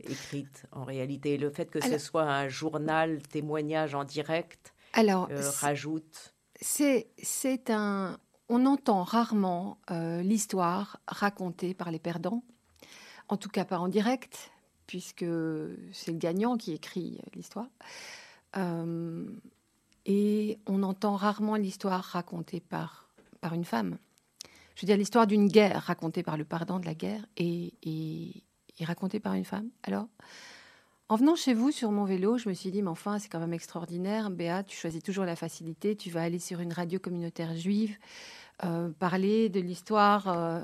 écrite 0.00 0.66
en 0.72 0.84
réalité. 0.84 1.38
Le 1.38 1.48
fait 1.48 1.70
que 1.70 1.80
ce 1.80 1.96
soit 1.96 2.24
un 2.24 2.48
journal, 2.48 3.22
témoignage 3.22 3.94
en 3.94 4.04
direct, 4.04 4.74
alors, 4.92 5.30
rajoute. 5.60 6.35
C'est 6.60 7.70
un. 7.70 8.18
On 8.48 8.64
entend 8.64 9.02
rarement 9.02 9.78
l'histoire 9.90 11.00
racontée 11.08 11.74
par 11.74 11.90
les 11.90 11.98
perdants, 11.98 12.44
en 13.28 13.36
tout 13.36 13.48
cas 13.48 13.64
pas 13.64 13.78
en 13.78 13.88
direct, 13.88 14.52
puisque 14.86 15.26
c'est 15.92 16.12
le 16.12 16.18
gagnant 16.18 16.56
qui 16.56 16.72
écrit 16.72 17.20
l'histoire. 17.34 17.68
Euh, 18.56 19.26
et 20.06 20.58
on 20.66 20.82
entend 20.82 21.16
rarement 21.16 21.56
l'histoire 21.56 22.02
racontée 22.02 22.60
par, 22.60 23.08
par 23.40 23.54
une 23.54 23.64
femme. 23.64 23.98
Je 24.76 24.82
veux 24.82 24.86
dire, 24.86 24.96
l'histoire 24.96 25.26
d'une 25.26 25.48
guerre 25.48 25.82
racontée 25.82 26.22
par 26.22 26.36
le 26.36 26.44
pardon 26.44 26.78
de 26.78 26.86
la 26.86 26.94
guerre 26.94 27.26
et, 27.36 27.74
et, 27.82 28.84
racontée 28.84 29.20
par 29.20 29.34
une 29.34 29.44
femme. 29.44 29.70
Alors, 29.82 30.06
en 31.08 31.16
venant 31.16 31.36
chez 31.36 31.54
vous 31.54 31.70
sur 31.70 31.92
mon 31.92 32.04
vélo, 32.04 32.36
je 32.36 32.48
me 32.48 32.54
suis 32.54 32.70
dit, 32.70 32.82
mais 32.82 32.90
enfin, 32.90 33.18
c'est 33.18 33.28
quand 33.28 33.38
même 33.38 33.52
extraordinaire. 33.52 34.30
Béa, 34.30 34.64
tu 34.64 34.76
choisis 34.76 35.02
toujours 35.02 35.24
la 35.24 35.36
facilité. 35.36 35.94
Tu 35.94 36.10
vas 36.10 36.22
aller 36.22 36.38
sur 36.38 36.60
une 36.60 36.72
radio 36.72 36.98
communautaire 36.98 37.54
juive. 37.54 37.96
Euh, 38.64 38.88
parler 38.88 39.50
de 39.50 39.60
l'histoire, 39.60 40.28
euh, 40.28 40.60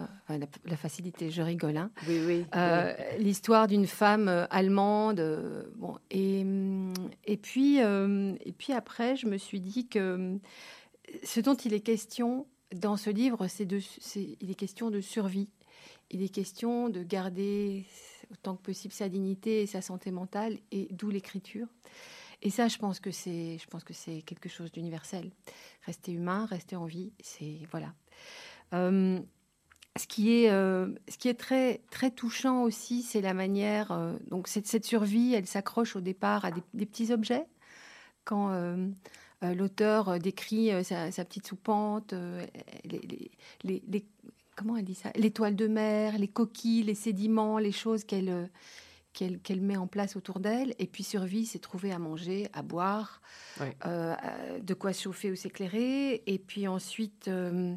la, 0.65 0.77
facilité, 0.79 1.31
je 1.31 1.43
rigole, 1.43 1.77
hein, 1.77 1.91
euh, 2.09 2.95
l'histoire 3.19 3.67
d'une 3.67 3.87
femme 3.87 4.47
allemande. 4.49 5.23
bon, 5.77 5.99
et, 6.11 6.43
et, 7.27 7.37
puis, 7.37 7.81
et 7.81 8.53
puis 8.57 8.73
après, 8.73 9.17
je 9.17 9.27
me 9.27 9.37
suis 9.37 9.61
dit 9.61 9.89
que 9.89 10.39
ce 11.23 11.41
dont 11.41 11.55
il 11.55 11.75
est 11.75 11.81
question 11.81 12.47
dans 12.75 12.97
ce 12.97 13.11
livre, 13.11 13.47
c'est 13.47 13.67
de, 13.67 13.79
il 14.41 14.51
est 14.51 14.55
question 14.55 14.91
de 14.91 15.03
survie. 15.03 15.51
Il 16.11 16.23
est 16.23 16.31
question 16.31 16.89
de 16.89 17.03
garder 17.03 17.85
autant 18.33 18.57
que 18.57 18.63
possible 18.63 18.93
sa 18.93 19.09
dignité 19.09 19.63
et 19.63 19.67
sa 19.67 19.83
santé 19.83 20.11
mentale, 20.11 20.59
et 20.71 20.89
d'où 20.91 21.11
l'écriture. 21.11 21.69
Et 22.43 22.51
ça, 22.51 22.67
je 22.67 22.77
pense 22.77 22.99
que 22.99 23.13
c'est, 23.13 23.59
je 23.59 23.67
pense 23.69 23.85
que 23.85 23.95
c'est 23.95 24.23
quelque 24.23 24.49
chose 24.49 24.73
d'universel. 24.73 25.31
Rester 25.87 26.13
humain, 26.13 26.47
rester 26.47 26.75
en 26.75 26.87
vie, 26.87 27.13
c'est 27.23 27.61
voilà. 27.71 27.95
Euh, 28.75 29.21
ce 29.97 30.07
qui 30.07 30.33
est, 30.33 30.51
euh, 30.51 30.89
ce 31.09 31.19
qui 31.19 31.29
est 31.29 31.39
très, 31.39 31.83
très 31.91 32.11
touchant 32.11 32.63
aussi, 32.63 33.03
c'est 33.03 33.21
la 33.21 33.35
manière. 33.35 33.93
Euh, 33.93 34.17
donc 34.29 34.49
cette, 34.49 34.67
cette, 34.67 34.85
survie, 34.85 35.35
elle 35.35 35.47
s'accroche 35.47 35.95
au 35.95 36.01
départ 36.01 36.45
à 36.45 36.51
des, 36.51 36.87
petits 36.87 37.13
objets. 37.13 37.47
Quand 38.25 38.53
l'auteur 39.43 40.21
décrit 40.21 40.71
sa, 40.85 41.25
petite 41.25 41.47
soupente, 41.47 42.15
les, 42.85 44.05
comment 44.57 44.77
elle 44.77 44.85
dit 44.85 44.95
ça? 44.95 45.11
L'étoile 45.15 45.57
de 45.57 45.67
mer, 45.67 46.19
les 46.19 46.29
coquilles, 46.29 46.83
les 46.83 46.95
sédiments, 46.95 47.59
les 47.59 47.73
choses 47.73 48.05
qu'elle 48.05 48.51
qu'elle 49.13 49.61
met 49.61 49.77
en 49.77 49.87
place 49.87 50.17
autour 50.17 50.41
d'elle. 50.41 50.75
Et 50.79 50.87
puis 50.87 51.05
survie, 51.05 51.47
c'est 51.47 51.59
trouver 51.59 51.93
à 51.93 51.99
manger, 51.99 52.49
à 52.53 52.63
boire, 52.63 53.21
euh, 53.61 53.67
euh, 53.85 54.59
de 54.61 54.75
quoi 54.75 54.93
chauffer 54.93 55.31
ou 55.31 55.37
s'éclairer. 55.37 56.23
Et 56.27 56.39
puis 56.39 56.67
ensuite, 56.67 57.29
euh, 57.29 57.77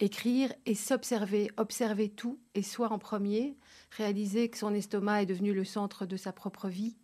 écrire 0.00 0.52
et 0.66 0.74
s'observer, 0.74 1.50
observer 1.56 2.10
tout, 2.10 2.38
et 2.54 2.62
soit 2.62 2.92
en 2.92 2.98
premier, 2.98 3.56
réaliser 3.96 4.48
que 4.50 4.58
son 4.58 4.74
estomac 4.74 5.22
est 5.22 5.26
devenu 5.26 5.54
le 5.54 5.64
centre 5.64 6.06
de 6.06 6.16
sa 6.16 6.32
propre 6.32 6.68
vie. 6.68 6.96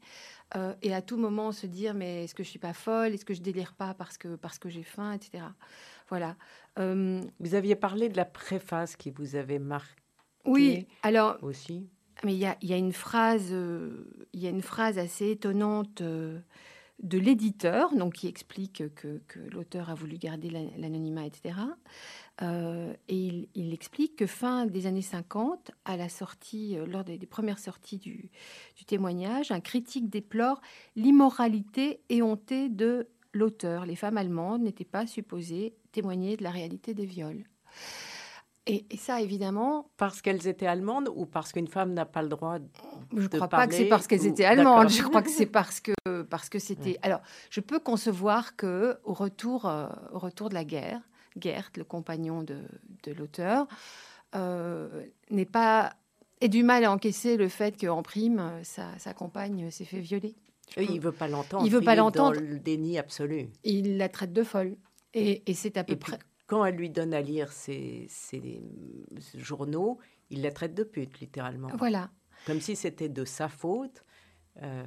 et 0.82 0.92
à 0.92 1.00
tout 1.00 1.16
moment 1.16 1.50
se 1.50 1.66
dire 1.66 1.94
mais 1.94 2.24
est-ce 2.24 2.34
que 2.34 2.42
je 2.42 2.50
suis 2.50 2.58
pas 2.58 2.74
folle? 2.74 3.14
Est-ce 3.14 3.24
que 3.24 3.32
je 3.32 3.40
délire 3.40 3.72
pas 3.72 3.94
parce 3.94 4.18
que 4.18 4.36
parce 4.36 4.58
que 4.58 4.68
j'ai 4.68 4.82
faim 4.82 5.12
etc 5.14 5.44
voilà 6.10 6.36
vous 6.76 7.54
aviez 7.54 7.76
parlé 7.76 8.08
de 8.08 8.16
la 8.16 8.24
préface 8.24 8.96
qui 8.96 9.10
vous 9.10 9.36
avait 9.36 9.58
marqué 9.58 9.94
oui 10.44 10.86
alors 11.02 11.38
aussi 11.42 11.88
mais 12.24 12.34
il 12.34 12.38
y 12.38 12.72
a, 12.72 12.76
une 12.76 12.92
phrase, 12.92 13.48
euh, 13.50 14.04
il 14.32 14.40
y 14.40 14.46
a 14.46 14.50
une 14.50 14.62
phrase 14.62 14.96
assez 14.96 15.30
étonnante 15.30 16.02
euh, 16.02 16.38
de 17.02 17.18
l'éditeur, 17.18 17.94
donc 17.96 18.14
qui 18.14 18.28
explique 18.28 18.84
que, 18.94 19.20
l'auteur 19.50 19.90
a 19.90 19.94
voulu 19.94 20.18
garder 20.18 20.50
l'anonymat, 20.50 21.26
etc. 21.26 21.56
Euh, 22.42 22.94
et 23.08 23.48
il, 23.54 23.72
explique 23.74 24.14
que 24.14 24.26
fin 24.26 24.66
des 24.66 24.86
années 24.86 25.02
50, 25.02 25.72
à 25.84 25.96
la 25.96 26.08
sortie, 26.08 26.76
lors 26.86 27.02
des, 27.02 27.18
premières 27.26 27.58
sorties 27.58 27.98
du, 27.98 28.30
du, 28.76 28.84
témoignage, 28.84 29.50
un 29.50 29.60
critique 29.60 30.08
déplore 30.08 30.60
l'immoralité 30.94 32.02
éhontée 32.08 32.68
de 32.68 33.08
l'auteur. 33.32 33.84
Les 33.84 33.96
femmes 33.96 34.16
allemandes 34.16 34.62
n'étaient 34.62 34.84
pas 34.84 35.08
supposées 35.08 35.74
témoigner 35.92 36.36
de 36.36 36.42
la 36.42 36.50
réalité 36.50 36.94
des 36.94 37.06
viols. 37.06 37.44
Et, 38.66 38.86
ça, 38.96 39.20
évidemment. 39.20 39.90
Parce 39.96 40.22
qu'elles 40.22 40.46
étaient 40.46 40.66
allemandes 40.66 41.08
ou 41.14 41.26
parce 41.26 41.52
qu'une 41.52 41.66
femme 41.66 41.94
n'a 41.94 42.06
pas 42.06 42.22
le 42.22 42.28
droit 42.28 42.60
de 42.60 42.66
Je 43.12 43.22
ne 43.22 43.26
crois 43.26 43.48
pas 43.48 43.66
que 43.66 43.74
c'est 43.74 43.86
parce 43.86 44.06
qu'elles 44.06 44.26
étaient 44.26 44.44
allemandes. 44.44 44.88
Je 44.88 45.02
crois 45.02 45.22
que 45.22 45.30
c'est 45.30 45.46
parce 45.60 45.80
que 45.80 45.92
parce 46.22 46.48
que 46.48 46.60
c'était. 46.60 46.96
Alors, 47.02 47.20
je 47.50 47.60
peux 47.60 47.80
concevoir 47.80 48.54
que 48.54 48.98
au 49.04 49.14
retour 49.14 49.66
euh, 49.66 49.88
au 50.12 50.20
retour 50.20 50.48
de 50.48 50.54
la 50.54 50.64
guerre, 50.64 51.00
Gert, 51.40 51.70
le 51.76 51.82
compagnon 51.82 52.44
de, 52.44 52.58
de 53.02 53.12
l'auteur, 53.12 53.66
euh, 54.36 55.06
n'est 55.30 55.44
pas 55.44 55.94
ait 56.40 56.48
du 56.48 56.62
mal 56.62 56.84
à 56.84 56.92
encaisser 56.92 57.36
le 57.36 57.48
fait 57.48 57.80
qu'en 57.80 58.02
prime, 58.02 58.60
sa, 58.62 58.96
sa 58.98 59.12
compagne 59.12 59.70
s'est 59.72 59.84
fait 59.84 60.00
violer. 60.00 60.36
il 60.76 61.00
veut 61.00 61.10
pas 61.10 61.26
l'entendre. 61.26 61.66
Il 61.66 61.72
veut 61.72 61.80
pas 61.80 61.96
l'entendre. 61.96 62.40
Le 62.40 62.60
déni 62.60 62.96
absolu. 62.96 63.48
Il 63.64 63.96
la 63.96 64.08
traite 64.08 64.32
de 64.32 64.44
folle. 64.44 64.76
Et, 65.14 65.42
et 65.50 65.54
c'est 65.54 65.76
à 65.76 65.84
peu 65.84 65.96
près 65.96 66.18
quand 66.52 66.66
elle 66.66 66.76
lui 66.76 66.90
donne 66.90 67.14
à 67.14 67.22
lire 67.22 67.50
ses, 67.50 68.04
ses 68.10 68.62
journaux, 69.34 69.98
il 70.28 70.42
la 70.42 70.52
traite 70.52 70.74
de 70.74 70.84
pute, 70.84 71.18
littéralement. 71.18 71.68
Voilà. 71.78 72.10
Comme 72.46 72.60
si 72.60 72.76
c'était 72.76 73.08
de 73.08 73.24
sa 73.24 73.48
faute. 73.48 74.04
Euh, 74.60 74.84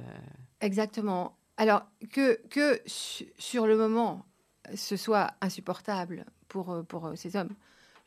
Exactement. 0.60 1.36
Alors 1.56 1.86
que, 2.12 2.40
que 2.50 2.80
sur 2.86 3.66
le 3.66 3.76
moment, 3.76 4.24
ce 4.76 4.96
soit 4.96 5.32
insupportable 5.40 6.24
pour, 6.46 6.84
pour 6.86 7.10
ces 7.16 7.34
hommes, 7.34 7.56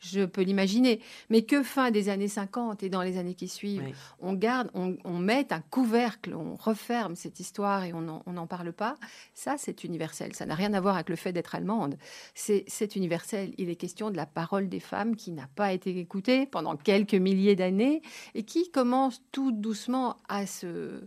je 0.00 0.24
peux 0.24 0.42
l'imaginer. 0.42 1.00
Mais 1.28 1.42
que 1.42 1.62
fin 1.62 1.90
des 1.90 2.08
années 2.08 2.28
50 2.28 2.82
et 2.82 2.88
dans 2.88 3.02
les 3.02 3.18
années 3.18 3.34
qui 3.34 3.48
suivent, 3.48 3.94
on 4.20 4.32
garde, 4.32 4.70
on, 4.74 4.96
on, 5.04 5.18
met 5.18 5.52
un 5.52 5.60
couvercle, 5.60 6.34
on 6.34 6.56
referme 6.56 7.14
cette 7.16 7.38
histoire 7.38 7.84
et 7.84 7.92
on 7.92 8.00
n'en 8.00 8.46
parle 8.46 8.72
pas, 8.72 8.96
ça 9.34 9.56
c'est 9.58 9.84
universel. 9.84 10.34
Ça 10.34 10.46
n'a 10.46 10.54
rien 10.54 10.72
à 10.74 10.80
voir 10.80 10.94
avec 10.94 11.08
le 11.08 11.16
fait 11.16 11.32
d'être 11.32 11.54
allemande. 11.54 11.96
C'est 12.34 12.96
universel. 12.96 13.52
Il 13.58 13.68
est 13.70 13.76
question 13.76 14.10
de 14.10 14.16
la 14.16 14.26
parole 14.26 14.68
des 14.68 14.80
femmes 14.80 15.16
qui 15.16 15.30
n'a 15.30 15.48
pas 15.54 15.72
été 15.72 15.96
écoutée 15.98 16.46
pendant 16.46 16.76
quelques 16.76 17.14
milliers 17.14 17.56
d'années 17.56 18.02
et 18.34 18.42
qui 18.42 18.70
commence 18.70 19.22
tout 19.32 19.52
doucement 19.52 20.16
à 20.28 20.46
se, 20.46 21.02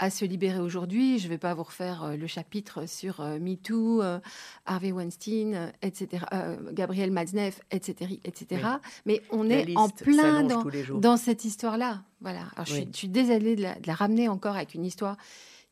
à 0.00 0.08
se 0.08 0.24
libérer 0.24 0.58
aujourd'hui. 0.58 1.18
Je 1.18 1.24
ne 1.24 1.28
vais 1.28 1.38
pas 1.38 1.52
vous 1.52 1.62
refaire 1.62 2.02
euh, 2.04 2.16
le 2.16 2.26
chapitre 2.26 2.88
sur 2.88 3.20
euh, 3.20 3.38
MeToo, 3.38 4.02
euh, 4.02 4.18
Harvey 4.64 4.92
Weinstein, 4.92 5.72
etc., 5.82 6.24
Gabriel 6.72 7.10
Matzneff, 7.10 7.60
etc., 7.70 8.18
etc. 8.24 8.62
Mais 9.04 9.20
on 9.30 9.48
est 9.50 9.76
en 9.76 9.90
plein 9.90 10.42
dans, 10.42 10.64
dans, 10.94 11.16
cette 11.18 11.44
histoire-là. 11.44 12.02
Voilà. 12.22 12.48
je, 12.64 12.84
suis, 12.92 13.08
désolée 13.08 13.56
de 13.56 13.62
la, 13.62 13.94
ramener 13.94 14.28
encore 14.28 14.56
avec 14.56 14.74
une 14.74 14.86
histoire 14.86 15.18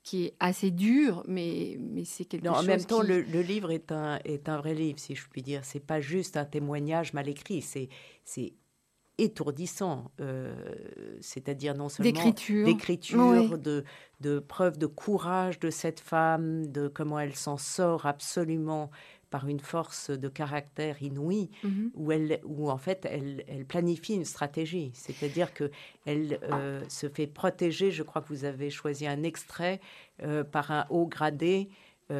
qui 0.02 0.26
est 0.26 0.34
assez 0.40 0.70
dure, 0.70 1.22
mais, 1.26 1.78
mais 1.80 2.04
c'est 2.04 2.26
quelque 2.26 2.44
non, 2.44 2.54
chose. 2.54 2.64
En 2.64 2.66
même 2.66 2.84
temps, 2.84 3.02
le, 3.02 3.22
le, 3.22 3.40
livre 3.40 3.70
est 3.70 3.92
un, 3.92 4.18
est 4.24 4.48
un 4.48 4.58
vrai 4.58 4.74
livre, 4.74 4.98
si 4.98 5.14
je 5.14 5.26
puis 5.28 5.42
dire. 5.42 5.64
C'est 5.64 5.84
pas 5.84 6.00
juste 6.00 6.36
un 6.36 6.44
témoignage 6.44 7.14
mal 7.14 7.28
écrit. 7.28 7.62
C'est 7.62 7.88
étourdissant, 9.18 10.12
euh, 10.20 10.54
c'est-à-dire 11.20 11.74
non 11.74 11.88
seulement 11.88 12.10
d'écriture, 12.64 13.58
de, 13.58 13.84
de 14.20 14.38
preuves 14.38 14.78
de 14.78 14.86
courage 14.86 15.58
de 15.58 15.70
cette 15.70 15.98
femme, 15.98 16.68
de 16.68 16.86
comment 16.86 17.18
elle 17.18 17.34
s'en 17.34 17.58
sort 17.58 18.06
absolument 18.06 18.90
par 19.30 19.46
une 19.46 19.60
force 19.60 20.10
de 20.10 20.28
caractère 20.28 21.02
inouïe, 21.02 21.50
mhm. 21.62 21.90
où, 21.94 22.12
elle, 22.12 22.40
où 22.44 22.70
en 22.70 22.78
fait 22.78 23.06
elle, 23.10 23.44
elle 23.48 23.66
planifie 23.66 24.14
une 24.14 24.24
stratégie, 24.24 24.90
c'est-à-dire 24.94 25.52
que 25.52 25.70
elle 26.06 26.38
euh, 26.44 26.80
se 26.88 27.08
fait 27.08 27.26
protéger. 27.26 27.90
Je 27.90 28.04
crois 28.04 28.22
que 28.22 28.28
vous 28.28 28.44
avez 28.44 28.70
choisi 28.70 29.06
un 29.06 29.24
extrait 29.24 29.80
euh, 30.22 30.44
par 30.44 30.70
un 30.70 30.86
haut 30.90 31.06
gradé. 31.06 31.68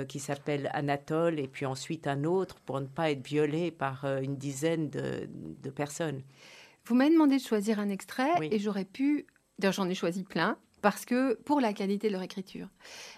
qui 0.07 0.19
s'appelle 0.19 0.69
Anatole, 0.75 1.41
et 1.41 1.49
puis 1.49 1.65
ensuite 1.65 2.07
un 2.07 2.25
autre 2.25 2.61
pour 2.67 2.79
ne 2.79 2.87
pas 2.87 3.11
être 3.11 3.27
violé 3.27 3.71
par 3.71 4.05
une 4.21 4.37
dizaine 4.37 4.91
de, 4.91 5.31
de 5.63 5.71
personnes. 5.71 6.21
Vous 6.89 6.95
m'avez 6.95 7.11
demandé 7.11 7.37
de 7.37 7.43
choisir 7.43 7.81
un 7.81 7.91
extrait 7.91 8.33
et 8.41 8.59
j'aurais 8.59 8.87
pu. 8.87 9.27
D'ailleurs, 9.59 9.75
j'en 9.75 9.91
ai 9.91 9.95
choisi 9.95 10.25
plein 10.25 10.57
parce 10.81 11.05
que 11.05 11.35
pour 11.35 11.61
la 11.61 11.75
qualité 11.75 12.09
de 12.09 12.15
leur 12.15 12.23
écriture. 12.23 12.71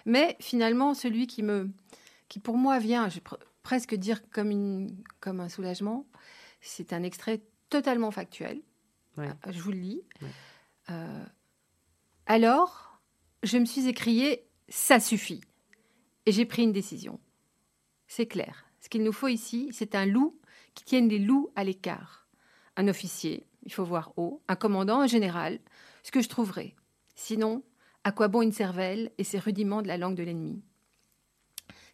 Mais 0.05 0.35
finalement, 0.41 0.93
celui 0.93 1.25
qui 1.25 1.41
me, 1.41 1.71
qui 2.27 2.39
pour 2.39 2.57
moi 2.57 2.79
vient, 2.79 3.07
je 3.07 3.15
vais 3.15 3.23
presque 3.63 3.95
dire 3.95 4.29
comme 4.29 4.51
une, 4.51 5.01
comme 5.21 5.39
un 5.39 5.47
soulagement, 5.47 6.05
c'est 6.59 6.91
un 6.91 7.01
extrait 7.01 7.43
totalement 7.69 8.11
factuel. 8.11 8.61
Ah, 9.17 9.35
je 9.49 9.61
vous 9.61 9.71
le 9.71 9.77
lis. 9.77 10.01
Euh, 10.89 11.25
alors, 12.25 12.99
je 13.43 13.57
me 13.57 13.63
suis 13.63 13.87
écrié, 13.87 14.49
ça 14.67 14.99
suffit. 14.99 15.39
Et 16.25 16.33
j'ai 16.33 16.45
pris 16.45 16.63
une 16.63 16.73
décision. 16.73 17.21
C'est 18.07 18.25
clair. 18.25 18.65
Ce 18.81 18.89
qu'il 18.89 19.03
nous 19.03 19.13
faut 19.13 19.29
ici, 19.29 19.69
c'est 19.71 19.95
un 19.95 20.05
loup 20.05 20.37
qui 20.75 20.83
tienne 20.83 21.07
les 21.07 21.19
loups 21.19 21.51
à 21.55 21.63
l'écart. 21.63 22.27
Un 22.75 22.89
officier, 22.89 23.45
il 23.63 23.73
faut 23.73 23.83
voir 23.83 24.13
haut, 24.17 24.41
un 24.47 24.55
commandant, 24.55 25.01
un 25.01 25.07
général, 25.07 25.59
ce 26.03 26.11
que 26.11 26.21
je 26.21 26.29
trouverai. 26.29 26.75
Sinon, 27.15 27.63
à 28.03 28.11
quoi 28.11 28.27
bon 28.27 28.41
une 28.41 28.51
cervelle 28.51 29.11
et 29.17 29.23
ses 29.23 29.39
rudiments 29.39 29.81
de 29.81 29.87
la 29.87 29.97
langue 29.97 30.15
de 30.15 30.23
l'ennemi? 30.23 30.63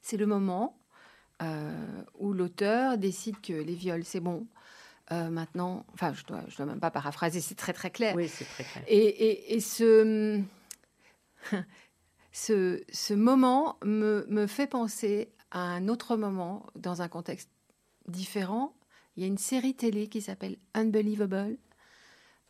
C'est 0.01 0.17
le 0.17 0.25
moment 0.25 0.79
euh, 1.41 2.01
où 2.15 2.33
l'auteur 2.33 2.97
décide 2.97 3.41
que 3.41 3.53
les 3.53 3.75
viols, 3.75 4.05
c'est 4.05 4.19
bon. 4.19 4.47
Euh, 5.11 5.29
maintenant, 5.29 5.85
enfin, 5.93 6.13
je 6.13 6.23
ne 6.23 6.27
dois, 6.27 6.43
je 6.47 6.57
dois 6.57 6.65
même 6.65 6.79
pas 6.79 6.91
paraphraser, 6.91 7.41
c'est 7.41 7.55
très 7.55 7.73
très 7.73 7.91
clair. 7.91 8.15
Oui, 8.15 8.27
c'est 8.27 8.45
très 8.45 8.63
clair. 8.63 8.83
Et, 8.87 9.55
et, 9.55 9.59
ce, 9.59 10.41
ce, 12.31 12.81
ce, 12.91 13.13
moment 13.13 13.77
me, 13.83 14.25
me 14.29 14.47
fait 14.47 14.67
penser 14.67 15.31
à 15.51 15.59
un 15.59 15.87
autre 15.87 16.17
moment 16.17 16.65
dans 16.75 17.01
un 17.01 17.07
contexte 17.07 17.49
différent 18.07 18.73
il 19.17 19.21
y 19.21 19.23
a 19.23 19.27
une 19.27 19.39
série 19.39 19.73
télé 19.73 20.07
qui 20.07 20.21
s'appelle 20.21 20.57
Unbelievable, 20.75 21.57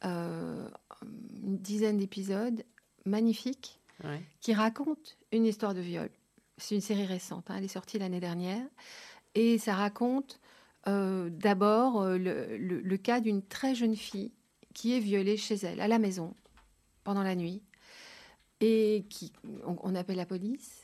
euh, 0.04 0.70
une 1.02 1.58
dizaine 1.58 1.98
d'épisodes 1.98 2.64
magnifiques, 3.06 3.80
qui 4.42 4.54
raconte 4.54 5.18
une 5.32 5.46
histoire 5.46 5.74
de 5.74 5.80
viol. 5.80 6.10
C'est 6.58 6.76
une 6.76 6.82
série 6.82 7.06
récente, 7.06 7.50
hein, 7.50 7.56
elle 7.58 7.64
est 7.64 7.70
sortie 7.70 7.98
l'année 7.98 8.20
dernière, 8.20 8.66
et 9.34 9.58
ça 9.58 9.74
raconte 9.74 10.40
euh, 10.88 11.30
d'abord 11.32 12.02
euh, 12.02 12.18
le, 12.18 12.98
cas 12.98 13.22
d'une 13.22 13.42
très 13.42 13.74
jeune 13.74 13.96
fille 13.96 14.32
qui 14.76 14.96
est 14.96 15.00
violée 15.00 15.38
chez 15.38 15.56
elle, 15.56 15.80
à 15.80 15.88
la 15.88 16.00
maison, 16.00 16.36
pendant 17.04 17.24
la 17.24 17.36
nuit, 17.36 17.64
et 18.60 19.06
qui, 19.10 19.32
on 19.66 19.96
appelle 19.96 20.18
la 20.18 20.26
police, 20.26 20.84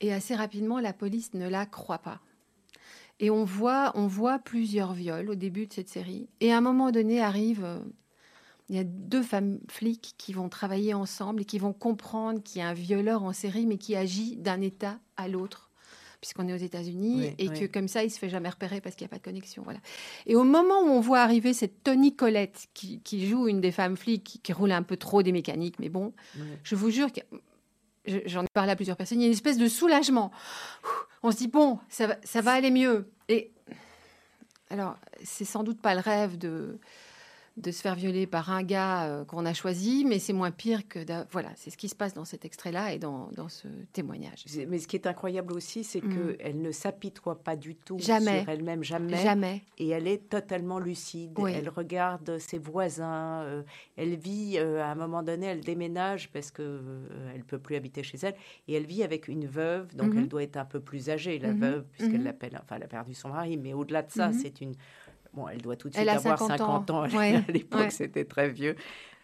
et 0.00 0.12
assez 0.12 0.34
rapidement, 0.34 0.80
la 0.80 0.92
police 0.92 1.32
ne 1.34 1.48
la 1.48 1.64
croit 1.64 1.98
pas. 1.98 2.20
Et 3.20 3.30
on 3.30 3.44
voit, 3.44 3.92
on 3.94 4.06
voit 4.06 4.38
plusieurs 4.38 4.92
viols 4.92 5.30
au 5.30 5.34
début 5.34 5.66
de 5.66 5.72
cette 5.72 5.88
série. 5.88 6.28
Et 6.40 6.52
à 6.52 6.58
un 6.58 6.60
moment 6.60 6.90
donné 6.90 7.20
arrive, 7.20 7.64
euh, 7.64 7.78
il 8.68 8.76
y 8.76 8.78
a 8.78 8.84
deux 8.84 9.22
femmes 9.22 9.60
flics 9.68 10.14
qui 10.18 10.32
vont 10.32 10.48
travailler 10.48 10.94
ensemble 10.94 11.42
et 11.42 11.44
qui 11.44 11.58
vont 11.58 11.72
comprendre 11.72 12.42
qu'il 12.42 12.60
y 12.60 12.64
a 12.64 12.68
un 12.68 12.74
violeur 12.74 13.22
en 13.22 13.32
série, 13.32 13.66
mais 13.66 13.76
qui 13.76 13.94
agit 13.94 14.36
d'un 14.36 14.60
État 14.60 14.98
à 15.16 15.28
l'autre, 15.28 15.70
puisqu'on 16.20 16.48
est 16.48 16.54
aux 16.54 16.64
États-Unis 16.64 17.34
et 17.38 17.48
que 17.48 17.66
comme 17.66 17.88
ça, 17.88 18.02
il 18.02 18.10
se 18.10 18.18
fait 18.18 18.30
jamais 18.30 18.48
repérer 18.48 18.80
parce 18.80 18.96
qu'il 18.96 19.04
n'y 19.04 19.10
a 19.10 19.14
pas 19.14 19.18
de 19.18 19.24
connexion. 19.24 19.62
Voilà. 19.62 19.80
Et 20.26 20.34
au 20.34 20.44
moment 20.44 20.80
où 20.80 20.88
on 20.88 21.00
voit 21.00 21.20
arriver 21.20 21.52
cette 21.52 21.84
Tony 21.84 22.16
Colette 22.16 22.66
qui, 22.72 23.28
joue 23.28 23.48
une 23.48 23.60
des 23.60 23.72
femmes 23.72 23.96
flics 23.96 24.40
qui, 24.42 24.52
roule 24.52 24.72
un 24.72 24.82
peu 24.82 24.96
trop 24.96 25.22
des 25.22 25.32
mécaniques, 25.32 25.78
mais 25.78 25.90
bon, 25.90 26.14
je 26.62 26.74
vous 26.74 26.90
jure 26.90 27.12
que 27.12 27.20
j'en 28.06 28.44
ai 28.44 28.48
parlé 28.52 28.72
à 28.72 28.76
plusieurs 28.76 28.96
personnes, 28.96 29.20
il 29.20 29.22
y 29.22 29.24
a 29.24 29.28
une 29.28 29.32
espèce 29.32 29.58
de 29.58 29.68
soulagement. 29.68 30.30
On 31.22 31.30
se 31.30 31.36
dit, 31.36 31.48
bon, 31.48 31.78
ça 31.88 32.06
va, 32.06 32.16
ça 32.24 32.40
va 32.40 32.52
aller 32.52 32.70
mieux. 32.70 33.10
Et 33.28 33.50
alors, 34.70 34.96
c'est 35.22 35.44
sans 35.44 35.62
doute 35.62 35.80
pas 35.80 35.94
le 35.94 36.00
rêve 36.00 36.36
de, 36.36 36.78
de 37.56 37.70
se 37.70 37.82
faire 37.82 37.94
violer 37.94 38.26
par 38.26 38.50
un 38.50 38.64
gars 38.64 39.04
euh, 39.04 39.24
qu'on 39.24 39.46
a 39.46 39.54
choisi, 39.54 40.04
mais 40.04 40.18
c'est 40.18 40.32
moins 40.32 40.50
pire 40.50 40.88
que... 40.88 40.98
Voilà, 41.30 41.50
c'est 41.54 41.70
ce 41.70 41.76
qui 41.76 41.88
se 41.88 41.94
passe 41.94 42.12
dans 42.12 42.24
cet 42.24 42.44
extrait-là 42.44 42.92
et 42.92 42.98
dans, 42.98 43.30
dans, 43.36 43.48
ce 43.48 43.68
témoignage. 43.92 44.44
Mais 44.68 44.78
ce 44.78 44.88
qui 44.88 44.96
est 44.96 45.06
incroyable 45.06 45.52
aussi, 45.52 45.84
c'est 45.84 46.02
mm. 46.02 46.36
qu'elle 46.36 46.60
ne 46.60 46.72
s'apitoie 46.72 47.40
pas 47.40 47.54
du 47.54 47.76
tout 47.76 47.98
jamais. 48.00 48.40
sur 48.40 48.48
elle-même, 48.48 48.82
jamais. 48.82 49.22
Jamais. 49.22 49.62
Et 49.78 49.88
elle 49.90 50.08
est 50.08 50.28
totalement 50.28 50.80
lucide. 50.80 51.38
Elle 51.48 51.68
regarde 51.68 52.38
ses 52.38 52.58
voisins. 52.58 53.42
Euh, 53.42 53.62
elle 53.96 54.16
vit, 54.16 54.56
euh, 54.58 54.82
à 54.82 54.86
un 54.86 54.96
moment 54.96 55.22
donné, 55.22 55.46
elle 55.46 55.60
déménage 55.60 56.30
parce 56.32 56.50
qu'elle 56.50 56.80
elle 57.32 57.38
ne 57.38 57.44
peut 57.44 57.60
plus 57.60 57.76
habiter 57.76 58.02
chez 58.02 58.18
elle. 58.22 58.34
Et 58.66 58.74
elle 58.74 58.86
vit 58.86 59.04
avec 59.04 59.28
une 59.28 59.46
veuve, 59.46 59.94
donc 59.94 60.12
mm-hmm. 60.12 60.18
elle 60.18 60.28
doit 60.28 60.42
être 60.42 60.56
un 60.56 60.64
peu 60.64 60.80
plus 60.80 61.08
âgée, 61.08 61.38
la 61.38 61.52
mm-hmm. 61.52 61.58
veuve, 61.58 61.84
puisqu'elle 61.92 62.20
mm-hmm. 62.20 62.24
l'appelle... 62.24 62.60
Enfin, 62.60 62.76
elle 62.76 62.82
a 62.82 62.88
perdu 62.88 63.14
son 63.14 63.28
mari, 63.28 63.56
mais 63.56 63.74
au-delà 63.74 64.02
de 64.02 64.10
ça, 64.10 64.32
c'est 64.32 64.60
une 64.60 64.74
Bon, 65.34 65.48
elle 65.48 65.60
doit 65.60 65.76
tout 65.76 65.88
de 65.88 65.94
suite 65.94 66.08
avoir 66.08 66.38
50 66.38 66.90
ans. 66.90 67.02
À 67.14 67.52
l'époque, 67.52 67.90
c'était 67.90 68.24
très 68.24 68.48
vieux. 68.48 68.76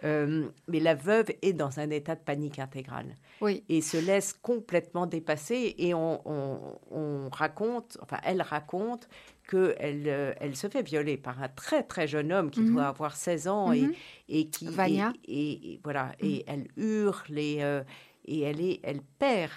Euh, 0.03 0.49
mais 0.66 0.81
la 0.81 0.94
veuve 0.94 1.27
est 1.42 1.53
dans 1.53 1.79
un 1.79 1.90
état 1.90 2.14
de 2.14 2.20
panique 2.20 2.59
intégrale. 2.59 3.14
Oui. 3.40 3.64
Et 3.68 3.81
se 3.81 3.96
laisse 3.96 4.33
complètement 4.33 5.07
dépasser. 5.07 5.75
Et 5.79 5.94
on, 5.94 6.20
on, 6.27 7.29
raconte, 7.31 7.99
enfin, 8.03 8.18
elle 8.25 8.42
raconte 8.42 9.09
qu'elle 9.49 10.05
euh, 10.07 10.33
elle 10.40 10.57
se 10.57 10.68
fait 10.68 10.83
violer 10.83 11.16
par 11.16 11.42
un 11.42 11.49
très, 11.49 11.83
très 11.83 12.07
jeune 12.07 12.33
homme 12.33 12.51
qui 12.51 12.61
doit 12.61 12.83
mhm. 12.83 12.88
avoir 12.88 13.16
16 13.16 13.49
ans 13.49 13.73
et, 13.73 13.83
mhm. 13.83 13.92
et 14.29 14.49
qui. 14.49 14.66
Vania. 14.66 15.12
Et, 15.27 15.81
voilà. 15.85 16.12
Et 16.20 16.38
mhm. 16.38 16.42
elle 16.46 16.83
hurle 16.83 17.38
et, 17.38 17.59
euh, 17.62 17.83
et 18.25 18.40
elle, 18.40 18.61
est, 18.61 18.81
elle 18.83 19.03
perd 19.18 19.51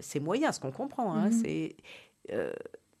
ses 0.00 0.20
moyens, 0.20 0.56
ce 0.56 0.60
qu'on 0.60 0.72
comprend. 0.72 1.14
Hein, 1.14 1.30
c'est. 1.32 1.76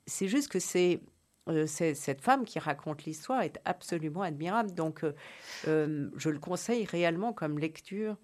c'est 0.06 0.28
juste 0.28 0.48
que 0.48 0.58
c'est 0.58 1.00
euh, 1.48 1.66
cette 1.66 2.20
femme 2.20 2.44
qui 2.44 2.58
raconte 2.58 3.04
l'histoire 3.04 3.42
est 3.42 3.60
absolument 3.64 4.22
admirable. 4.22 4.72
Donc, 4.72 5.04
euh, 5.04 5.14
euh, 5.68 6.10
je 6.16 6.30
le 6.30 6.38
conseille 6.38 6.84
réellement 6.84 7.32
comme 7.32 7.58
lecture. 7.58 8.16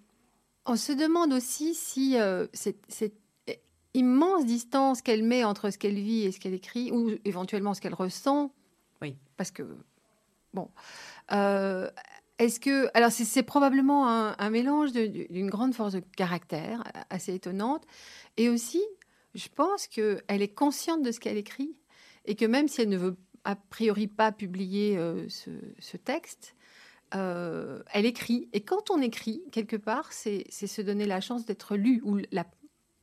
On 0.67 0.77
se 0.77 0.93
demande 0.93 1.33
aussi 1.33 1.75
si 1.75 2.17
cette, 2.53 3.15
immense 3.95 4.47
distance 4.47 5.03
qu'elle 5.03 5.23
met 5.23 5.45
entre 5.45 5.71
ce 5.71 5.77
qu'elle 5.77 6.01
vit 6.01 6.25
et 6.25 6.33
ce 6.33 6.41
qu'elle 6.41 6.55
écrit, 6.55 6.91
ou 6.93 7.11
éventuellement 7.25 7.75
ce 7.75 7.81
qu'elle 7.81 7.95
ressent. 7.95 8.55
Oui. 9.03 9.17
Parce 9.37 9.51
que, 9.51 9.65
bon. 10.55 10.71
Est-ce 12.39 12.59
que. 12.59 12.89
Alors, 12.95 13.11
c'est 13.11 13.43
probablement 13.43 14.09
un, 14.09 14.37
un 14.39 14.51
mélange 14.51 14.93
d'une 14.93 15.51
grande 15.51 15.75
force 15.75 15.93
de 15.93 16.01
caractère, 16.01 16.85
assez 17.11 17.35
étonnante, 17.35 17.85
et 18.37 18.49
aussi, 18.49 18.83
je 19.35 19.49
pense 19.49 19.89
qu'elle 19.89 20.23
est 20.29 20.55
consciente 20.55 21.03
de 21.03 21.11
ce 21.11 21.21
qu'elle 21.21 21.37
écrit 21.37 21.77
et 22.25 22.35
que 22.35 22.45
même 22.45 22.69
si 22.69 22.83
elle 22.83 22.89
ne 22.89 22.97
veut 22.97 23.17
a 23.45 23.57
priori 23.57 24.07
pas 24.07 24.31
publié 24.31 24.97
ce, 25.29 25.97
texte. 25.97 26.55
elle 27.11 28.07
écrit. 28.07 28.49
Et 28.53 28.61
quand 28.61 28.91
on 28.91 29.01
écrit, 29.01 29.43
quelque 29.51 29.77
part, 29.77 30.13
c'est 30.13 30.49
se 30.51 30.83
donner 30.83 31.07
la 31.07 31.21
chance 31.21 31.45
d'être 31.45 31.77
lu, 31.77 32.01
ou 32.05 32.19
la, 32.31 32.47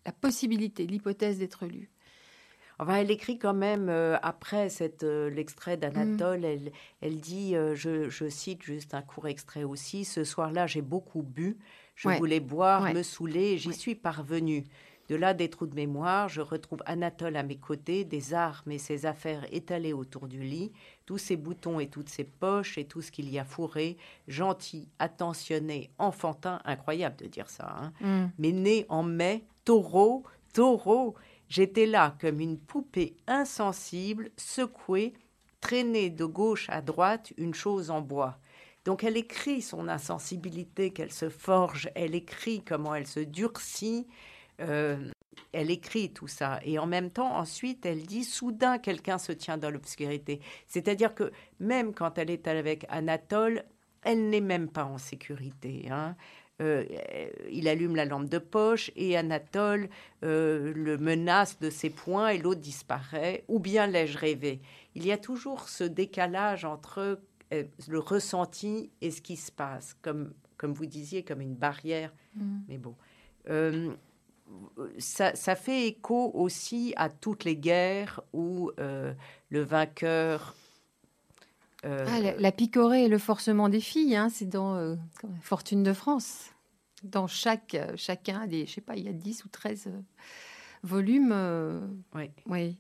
la 0.05 0.12
possibilité, 0.13 0.88
l'hypothèse 0.88 1.39
d'être 1.39 1.65
lu. 1.65 1.89
Enfin, 2.79 2.95
elle 2.95 3.12
écrit 3.12 3.38
quand 3.38 3.53
même, 3.53 3.89
euh, 3.89 4.17
après 4.21 4.69
cette, 4.69 5.03
euh, 5.03 5.29
l'extrait 5.29 5.75
d'Anatole, 5.75 6.39
mm. 6.39 6.45
elle, 6.45 6.71
elle 7.01 7.17
dit, 7.17 7.55
euh, 7.55 7.75
je, 7.75 8.10
je, 8.10 8.29
cite 8.29 8.63
juste 8.63 8.93
un 8.93 9.01
court 9.01 9.27
extrait 9.27 9.63
aussi, 9.63 10.05
Ce 10.05 10.23
soir-là, 10.23 10.65
j'ai 10.65 10.82
beaucoup 10.82 11.21
bu, 11.21 11.58
je 11.95 12.08
voulais 12.08 12.39
boire, 12.39 12.93
me 12.93 13.03
saouler, 13.03 13.58
j'y 13.58 13.73
suis 13.73 13.95
parvenue. 13.95 14.63
De 15.09 15.15
là, 15.15 15.33
des 15.33 15.49
trous 15.49 15.65
de 15.65 15.75
mémoire, 15.75 16.29
je 16.29 16.39
retrouve 16.39 16.79
Anatole 16.85 17.35
à 17.35 17.43
mes 17.43 17.57
côtés, 17.57 18.05
des 18.05 18.33
armes 18.33 18.71
et 18.71 18.77
ses 18.77 19.05
affaires 19.05 19.45
étalées 19.51 19.93
autour 19.93 20.27
du 20.27 20.41
lit, 20.41 20.71
tous 21.05 21.17
ses 21.17 21.35
boutons 21.35 21.79
et 21.79 21.87
toutes 21.87 22.09
ses 22.09 22.23
poches 22.23 22.77
et 22.77 22.85
tout 22.85 23.01
ce 23.01 23.11
qu'il 23.11 23.29
y 23.29 23.39
a 23.39 23.43
fourré, 23.43 23.97
gentil, 24.27 24.87
attentionné, 24.99 25.89
enfantin, 25.97 26.61
incroyable 26.63 27.17
de 27.17 27.25
dire 27.25 27.49
ça, 27.49 27.75
hein. 27.75 27.91
mm. 28.01 28.31
mais 28.37 28.51
né 28.51 28.85
en 28.87 29.03
mai, 29.03 29.43
taureau, 29.65 30.23
taureau, 30.53 31.15
J'étais 31.49 31.87
là 31.87 32.15
comme 32.21 32.39
une 32.39 32.59
poupée 32.59 33.17
insensible, 33.25 34.29
secouée, 34.37 35.13
traînée 35.61 36.11
de 36.11 36.25
gauche 36.25 36.67
à 36.69 36.81
droite, 36.81 37.33
une 37.37 37.55
chose 37.55 37.89
en 37.89 38.01
bois. 38.01 38.37
Donc 38.85 39.03
elle 39.03 39.17
écrit 39.17 39.63
son 39.63 39.87
insensibilité 39.87 40.91
qu'elle 40.91 41.11
se 41.11 41.29
forge, 41.29 41.89
elle 41.95 42.13
écrit 42.13 42.63
comment 42.63 42.93
elle 42.93 43.07
se 43.07 43.19
durcit, 43.19 44.07
euh, 44.59 44.97
elle 45.51 45.71
écrit 45.71 46.11
tout 46.11 46.27
ça. 46.27 46.59
Et 46.63 46.79
en 46.79 46.85
même 46.85 47.09
temps, 47.09 47.35
ensuite, 47.35 47.85
elle 47.85 48.05
dit 48.05 48.23
soudain 48.23 48.77
quelqu'un 48.77 49.17
se 49.17 49.31
tient 49.31 49.57
dans 49.57 49.69
l'obscurité. 49.69 50.41
C'est-à-dire 50.67 51.15
que 51.15 51.31
même 51.59 51.93
quand 51.93 52.17
elle 52.17 52.29
est 52.29 52.47
avec 52.47 52.85
Anatole, 52.89 53.63
elle 54.03 54.29
n'est 54.29 54.41
même 54.41 54.69
pas 54.69 54.85
en 54.85 54.97
sécurité. 54.97 55.87
Hein. 55.89 56.15
Euh, 56.61 56.83
il 57.49 57.67
allume 57.69 57.95
la 57.95 58.05
lampe 58.05 58.27
de 58.27 58.37
poche 58.37 58.91
et 58.97 59.15
Anatole 59.15 59.89
euh, 60.23 60.73
le 60.75 60.97
menace 60.97 61.57
de 61.59 61.69
ses 61.69 61.89
poings 61.89 62.29
et 62.29 62.37
l'autre 62.37 62.59
disparaît. 62.59 63.45
Ou 63.47 63.59
bien 63.59 63.87
l'ai-je 63.87 64.17
rêvé? 64.17 64.61
Il 64.95 65.05
y 65.05 65.11
a 65.11 65.17
toujours 65.17 65.69
ce 65.69 65.85
décalage 65.85 66.65
entre 66.65 67.21
euh, 67.53 67.63
le 67.87 67.99
ressenti 67.99 68.91
et 69.01 69.11
ce 69.11 69.21
qui 69.21 69.37
se 69.37 69.51
passe, 69.51 69.95
comme, 70.01 70.33
comme 70.57 70.73
vous 70.73 70.85
disiez, 70.85 71.23
comme 71.23 71.41
une 71.41 71.55
barrière. 71.55 72.13
Mm. 72.35 72.59
Mais 72.67 72.77
bon. 72.77 72.95
Ça, 74.97 75.35
ça, 75.35 75.55
fait 75.55 75.88
écho 75.88 76.31
aussi 76.33 76.93
à 76.95 77.09
toutes 77.09 77.43
les 77.43 77.55
guerres 77.55 78.21
où 78.33 78.71
le 78.77 79.62
vainqueur 79.62 80.55
euh, 81.85 82.05
ah, 82.07 82.19
la, 82.38 82.51
picorée 82.51 83.05
et 83.05 83.07
le 83.07 83.17
forcement 83.17 83.69
des 83.69 83.79
filles, 83.79 84.15
hein, 84.15 84.29
c'est 84.29 84.49
dans 84.49 84.75
euh, 84.75 84.95
Fortune 85.41 85.83
de 85.83 85.93
France. 85.93 86.51
Dans 87.03 87.27
chaque, 87.27 87.75
euh, 87.75 87.93
chacun 87.95 88.47
des, 88.47 88.65
je 88.65 88.73
sais 88.73 88.81
pas, 88.81 88.97
il 88.97 89.05
y 89.05 89.07
a 89.07 89.13
10 89.13 89.45
ou 89.45 89.47
13 89.47 89.89
volumes. 90.83 91.33
oui. 92.15 92.29
oui. 92.47 92.77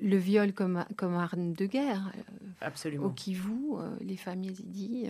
Le, 0.00 0.16
viol 0.16 0.52
comme, 0.52 0.84
comme 0.96 1.14
arme 1.14 1.52
de 1.54 1.66
guerre. 1.66 2.12
Absolument. 2.60 3.06
Au 3.06 3.10
Kivu, 3.10 3.72
les 4.00 4.16
familles 4.16 4.50
yézidis, 4.50 5.06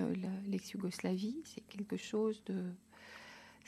l'ex-Yougoslavie, 0.47 1.37
c'est 1.45 1.61
quelque 1.69 1.99
chose 1.99 2.43
de. 2.47 2.65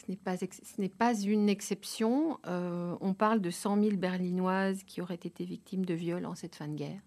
Ce 0.01 0.11
n'est 0.11 0.17
pas, 0.17 0.37
ce 0.37 0.81
n'est 0.81 0.89
pas 0.89 1.15
une 1.15 1.49
exception. 1.49 2.39
on 2.45 3.15
parle 3.15 3.41
de 3.41 3.51
100 3.51 3.83
000 3.83 3.97
Berlinoises 3.97 4.83
qui 4.85 5.01
auraient 5.01 5.15
été 5.15 5.45
victimes 5.45 5.85
de 5.85 5.95
viol 5.95 6.27
en 6.27 6.35
cette 6.35 6.57
fin 6.57 6.69
de 6.69 6.75
guerre. 6.75 7.03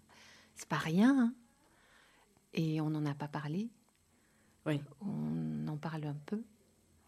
C'est 0.54 0.68
pas 0.68 0.76
rien. 0.76 1.18
Hein 1.18 1.34
et 2.54 2.80
on 2.80 2.90
n'en 2.90 3.04
a 3.04 3.14
pas 3.14 3.28
parlé. 3.28 3.68
Oui. 4.66 4.80
On 5.02 5.68
en 5.68 5.76
parle 5.76 6.04
un 6.04 6.16
peu. 6.26 6.42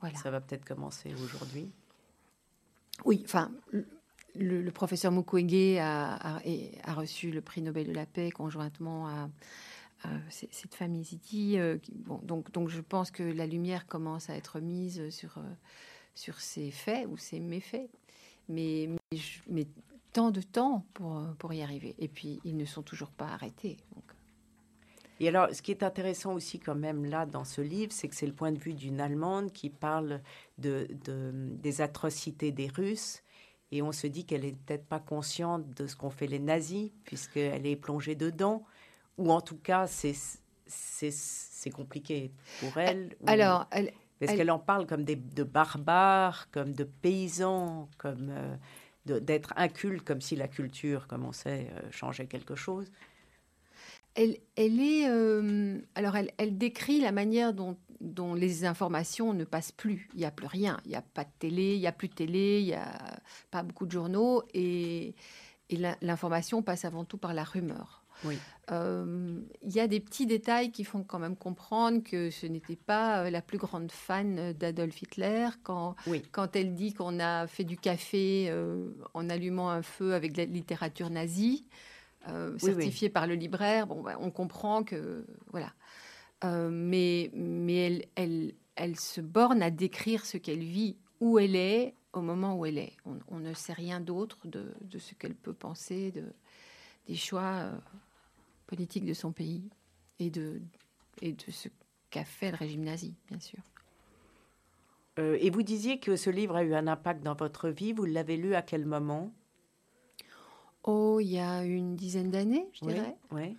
Voilà. 0.01 0.19
Ça 0.19 0.31
va 0.31 0.41
peut-être 0.41 0.65
commencer 0.65 1.15
aujourd'hui. 1.15 1.71
Oui, 3.05 3.23
enfin, 3.25 3.51
le, 4.35 4.71
professeur 4.71 5.13
Mukwege 5.13 5.79
a, 5.79 6.37
a, 6.37 6.95
reçu 6.95 7.31
le 7.31 7.41
prix 7.41 7.63
Nobel 7.63 7.89
de 7.89 7.93
la 7.93 8.07
paix 8.07 8.31
conjointement 8.31 9.09
à, 9.09 9.29
cette 10.31 10.75
famille 10.75 11.05
Ziti. 11.05 11.59
Euh, 11.59 11.79
donc, 12.23 12.69
je 12.69 12.81
pense 12.81 13.11
que 13.11 13.23
la 13.23 13.47
lumière 13.47 13.87
commence 13.87 14.31
à 14.31 14.37
être 14.37 14.61
mise 14.61 15.11
sur, 15.11 15.39
euh, 15.39 15.43
sur 16.15 16.41
ces 16.41 16.71
faits 16.71 17.07
ou 17.09 17.17
ces 17.17 17.41
méfaits. 17.41 17.91
Mais, 18.49 18.89
mais 19.49 19.67
tant 20.13 20.31
de 20.31 20.41
temps 20.41 20.87
pour, 20.95 21.21
pour 21.39 21.53
y 21.53 21.63
arriver. 21.63 21.95
Et 21.99 22.09
puis, 22.09 22.41
ils 22.45 22.57
ne 22.57 22.65
sont 22.65 22.83
toujours 22.83 23.11
pas 23.11 23.27
arrêtés. 23.27 23.77
Et 25.19 25.29
alors, 25.29 25.49
ce 25.53 25.63
qui 25.63 25.71
est 25.71 25.83
intéressant 25.83 26.35
aussi 26.35 26.59
quand 26.59 26.75
même 26.75 27.05
là 27.05 27.25
dans 27.25 27.45
ce 27.45 27.63
livre, 27.63 27.93
c'est 27.93 28.09
que 28.09 28.15
c'est 28.15 28.27
le 28.27 28.35
point 28.35 28.53
de 28.53 28.59
vue 28.59 28.75
d'une 28.75 29.01
Allemande 29.01 29.51
qui 29.53 29.71
parle 29.71 30.21
de, 30.59 30.87
des 30.93 31.81
atrocités 31.81 32.53
des 32.53 32.69
Russes. 32.69 33.23
Et 33.73 33.83
on 33.83 33.93
se 33.93 34.07
dit 34.07 34.25
qu'elle 34.27 34.43
n'est 34.43 34.53
peut-être 34.53 34.87
pas 34.87 35.01
consciente 35.01 35.69
de 35.71 35.87
ce 35.87 35.97
qu'ont 35.97 36.11
fait 36.11 36.27
les 36.27 36.39
nazis, 36.39 36.91
puisqu'elle 37.05 37.67
est 37.67 37.77
plongée 37.77 38.15
dedans. 38.15 38.65
Ou 39.19 39.33
en 39.33 39.41
tout 39.41 39.57
cas, 39.57 39.87
c'est, 39.87 40.15
compliqué 41.73 42.33
pour 42.61 42.77
elle. 42.79 43.17
Alors, 43.27 43.67
elle, 43.71 43.93
parce 44.21 44.33
qu'elle 44.35 44.51
en 44.51 44.59
parle 44.59 44.87
comme 44.87 45.05
des, 45.05 45.17
de 45.17 45.43
barbares, 45.43 46.49
comme 46.51 46.73
de 46.73 46.85
paysans, 46.85 47.89
comme 47.99 48.31
euh, 48.31 49.21
d'être 49.21 49.53
inculte, 49.57 50.05
comme 50.05 50.21
si 50.21 50.37
la 50.37 50.49
culture, 50.49 51.07
comme 51.07 51.25
on 51.25 51.33
sait, 51.33 51.69
euh, 51.73 51.91
changeait 51.91 52.27
quelque 52.27 52.55
chose 52.55 52.91
elle, 54.17 54.81
est, 54.81 55.09
euh, 55.09 55.79
alors 55.95 56.17
elle, 56.17 56.59
décrit 56.59 57.01
la 57.01 57.13
manière 57.13 57.53
dont, 57.53 57.77
les 58.35 58.65
informations 58.65 59.35
ne 59.35 59.45
passent 59.45 59.73
plus. 59.73 60.09
Il 60.15 60.21
n'y 60.21 60.25
a 60.25 60.31
plus 60.31 60.47
rien. 60.47 60.79
Il 60.85 60.91
n'y 60.91 60.97
a 60.97 61.03
pas 61.03 61.25
de 61.25 61.31
télé, 61.39 61.75
il 61.75 61.81
n'y 61.81 61.87
a 61.87 61.93
plus 61.93 62.09
de 62.09 62.15
télé, 62.15 62.61
il 62.61 62.67
n'y 62.67 62.75
a 62.75 63.21
pas 63.51 63.63
beaucoup 63.63 63.87
de 63.87 63.93
journaux 63.93 64.43
et, 64.55 65.15
l'information 66.01 66.63
passe 66.63 66.85
avant 66.85 67.05
tout 67.05 67.19
par 67.19 67.35
la 67.35 67.43
rumeur. 67.43 68.05
Oui. 68.25 68.39
Euh, 68.73 69.41
il 69.63 69.71
y 69.71 69.79
a 69.79 69.87
des 69.87 70.01
petits 70.01 70.27
détails 70.27 70.73
qui 70.73 70.83
font 70.83 71.05
quand 71.05 71.21
même 71.21 71.37
comprendre 71.37 72.03
que 72.03 72.31
ce 72.31 72.47
n'était 72.47 72.77
pas 72.77 73.25
euh, 73.25 73.31
la 73.31 73.41
plus 73.41 73.59
grande 73.59 73.93
fan 73.93 74.53
d'Adolf 74.55 75.03
Hitler 75.03 75.49
quand, 75.63 75.95
quand 76.33 76.57
elle 76.57 76.75
dit 76.75 76.93
qu'on 76.93 77.21
a 77.21 77.47
fait 77.47 77.65
du 77.65 77.77
café 77.77 78.53
en 79.15 79.31
allumant 79.31 79.71
un 79.71 79.83
feu 79.83 80.15
avec 80.15 80.37
la 80.37 80.47
littérature 80.47 81.11
nazie. 81.11 81.65
Euh, 82.29 82.59
certifié 82.59 83.09
par 83.09 83.27
le 83.27 83.35
libraire. 83.35 83.87
Bon, 83.87 84.03
bah, 84.03 84.17
on 84.21 84.31
comprend 84.31 84.83
que 84.83 85.25
voilà. 85.53 85.73
Euh, 86.45 86.71
mais 86.71 87.31
mais 87.35 87.77
elle, 87.77 88.05
elle, 88.15 88.55
elle 88.75 88.97
se 88.97 89.21
borne 89.21 89.63
à 89.63 89.71
décrire 89.71 90.27
ce 90.27 90.37
qu'elle 90.37 90.65
vit, 90.65 90.97
où 91.21 91.39
elle 91.39 91.57
est, 91.57 91.95
au 92.13 92.21
moment 92.21 92.57
où 92.57 92.67
elle 92.67 92.79
est. 92.79 92.97
On, 93.29 93.39
ne 93.39 93.55
sait 93.55 93.73
rien 93.73 94.01
d'autre 94.01 94.39
de, 94.45 94.75
de, 94.81 94.99
ce 94.99 95.15
qu'elle 95.15 95.35
peut 95.35 95.53
penser 95.53 96.11
de, 96.11 96.25
des 97.07 97.15
choix 97.15 97.43
euh, 97.43 97.73
politiques 98.67 99.07
de 99.07 99.15
son 99.15 99.33
pays 99.33 99.69
et 100.19 100.31
de, 100.31 100.61
et 101.23 101.33
de 101.33 101.51
ce 101.51 101.69
qu'a 102.11 102.25
fait 102.25 102.51
le 102.51 102.57
régime 102.57 102.85
nazi, 102.85 103.15
bien 103.29 103.41
sûr. 103.41 103.61
et 105.19 105.51
vous 105.51 105.63
disiez 105.63 105.99
que 105.99 106.17
ce 106.17 106.31
livre 106.31 106.57
a 106.57 106.63
eu 106.63 106.75
un 106.75 106.87
impact 106.87 107.23
dans 107.23 107.35
votre 107.35 107.69
vie. 107.69 107.93
Vous 107.93 108.05
l'avez 108.05 108.37
lu 108.37 108.55
à 108.55 108.63
quel 108.63 108.85
moment? 108.85 109.33
Oh, 110.85 111.19
il 111.21 111.29
y 111.29 111.39
a 111.39 111.65
une 111.65 111.97
dizaine 111.97 112.31
d'années, 112.31 112.69
je 112.73 112.87
dirais. 112.87 113.17
Oui. 113.33 113.57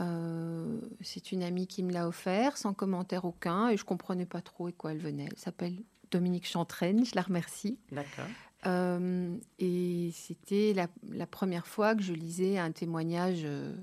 Euh, 0.00 0.80
c'est 1.00 1.32
une 1.32 1.42
amie 1.42 1.66
qui 1.66 1.82
me 1.82 1.92
l'a 1.92 2.06
offert 2.06 2.56
sans 2.56 2.72
commentaire 2.72 3.24
aucun 3.24 3.68
et 3.68 3.76
je 3.76 3.84
comprenais 3.84 4.26
pas 4.26 4.40
trop 4.40 4.68
à 4.68 4.72
quoi 4.72 4.92
elle 4.92 4.98
venait. 4.98 5.26
Elle 5.30 5.38
s'appelle 5.38 5.76
Dominique 6.10 6.46
Chantraine, 6.46 7.04
je 7.04 7.16
la 7.16 7.22
remercie. 7.22 7.78
D'accord. 7.90 8.26
Euh, 8.66 9.36
et 9.58 10.10
c'était 10.14 10.72
la, 10.72 11.26
première 11.26 11.66
fois 11.66 11.94
que 11.94 12.02
je 12.02 12.12
lisais 12.12 12.58
un 12.58 12.70
témoignage 12.70 13.42
euh, 13.44 13.74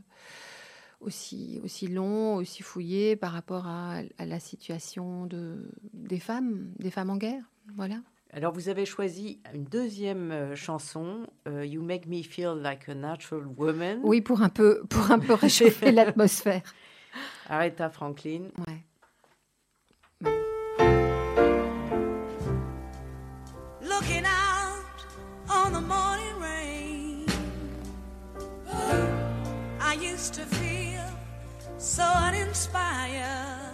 aussi, 1.06 1.62
aussi 1.64 1.88
long, 1.88 2.36
aussi 2.36 2.64
fouillé 2.64 3.16
par 3.16 3.32
rapport 3.32 3.68
à, 3.68 4.00
à 4.18 4.26
la 4.26 4.40
situation 4.40 5.26
de, 5.26 5.70
des 5.94 6.20
femmes, 6.20 6.72
des 6.80 6.92
femmes 6.92 7.10
en 7.10 7.18
guerre. 7.18 7.44
Voilà. 7.76 7.98
Alors, 8.34 8.52
vous 8.52 8.68
avez 8.68 8.86
choisi 8.86 9.40
une 9.54 9.64
deuxième 9.64 10.32
euh, 10.32 10.56
chanson, 10.56 11.26
euh, 11.48 11.66
You 11.66 11.82
Make 11.82 12.06
Me 12.08 12.22
Feel 12.22 12.56
Like 12.62 12.90
a 12.90 12.96
Natural 12.96 13.46
Woman. 13.58 14.00
Oui, 14.04 14.20
pour 14.20 14.42
un 14.42 14.50
peu, 14.50 14.84
pour 14.90 15.10
un 15.12 15.20
peu 15.20 15.34
réchauffer 15.34 15.92
l'atmosphère. 15.94 16.62
Aretha 17.48 17.90
Franklin. 17.90 18.50
Ouais. 18.68 18.84
So 31.86 32.02
uninspired. 32.04 33.65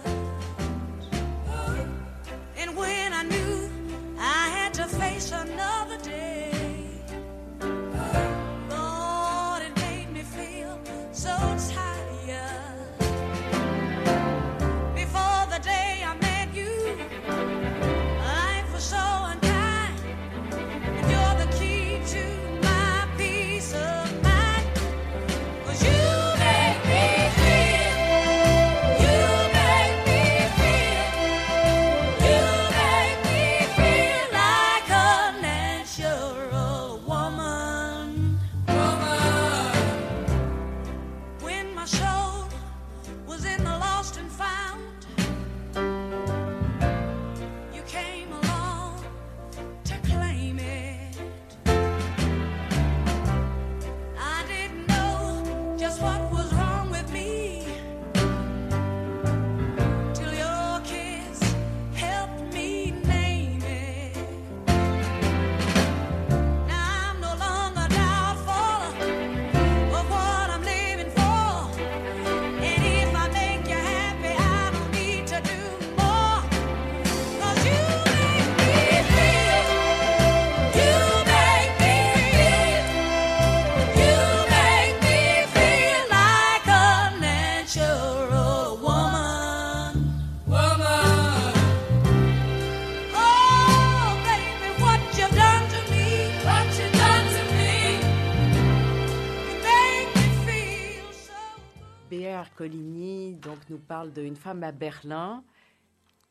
Nous 102.60 103.78
parle 103.78 104.12
d'une 104.12 104.36
femme 104.36 104.62
à 104.62 104.72
Berlin, 104.72 105.42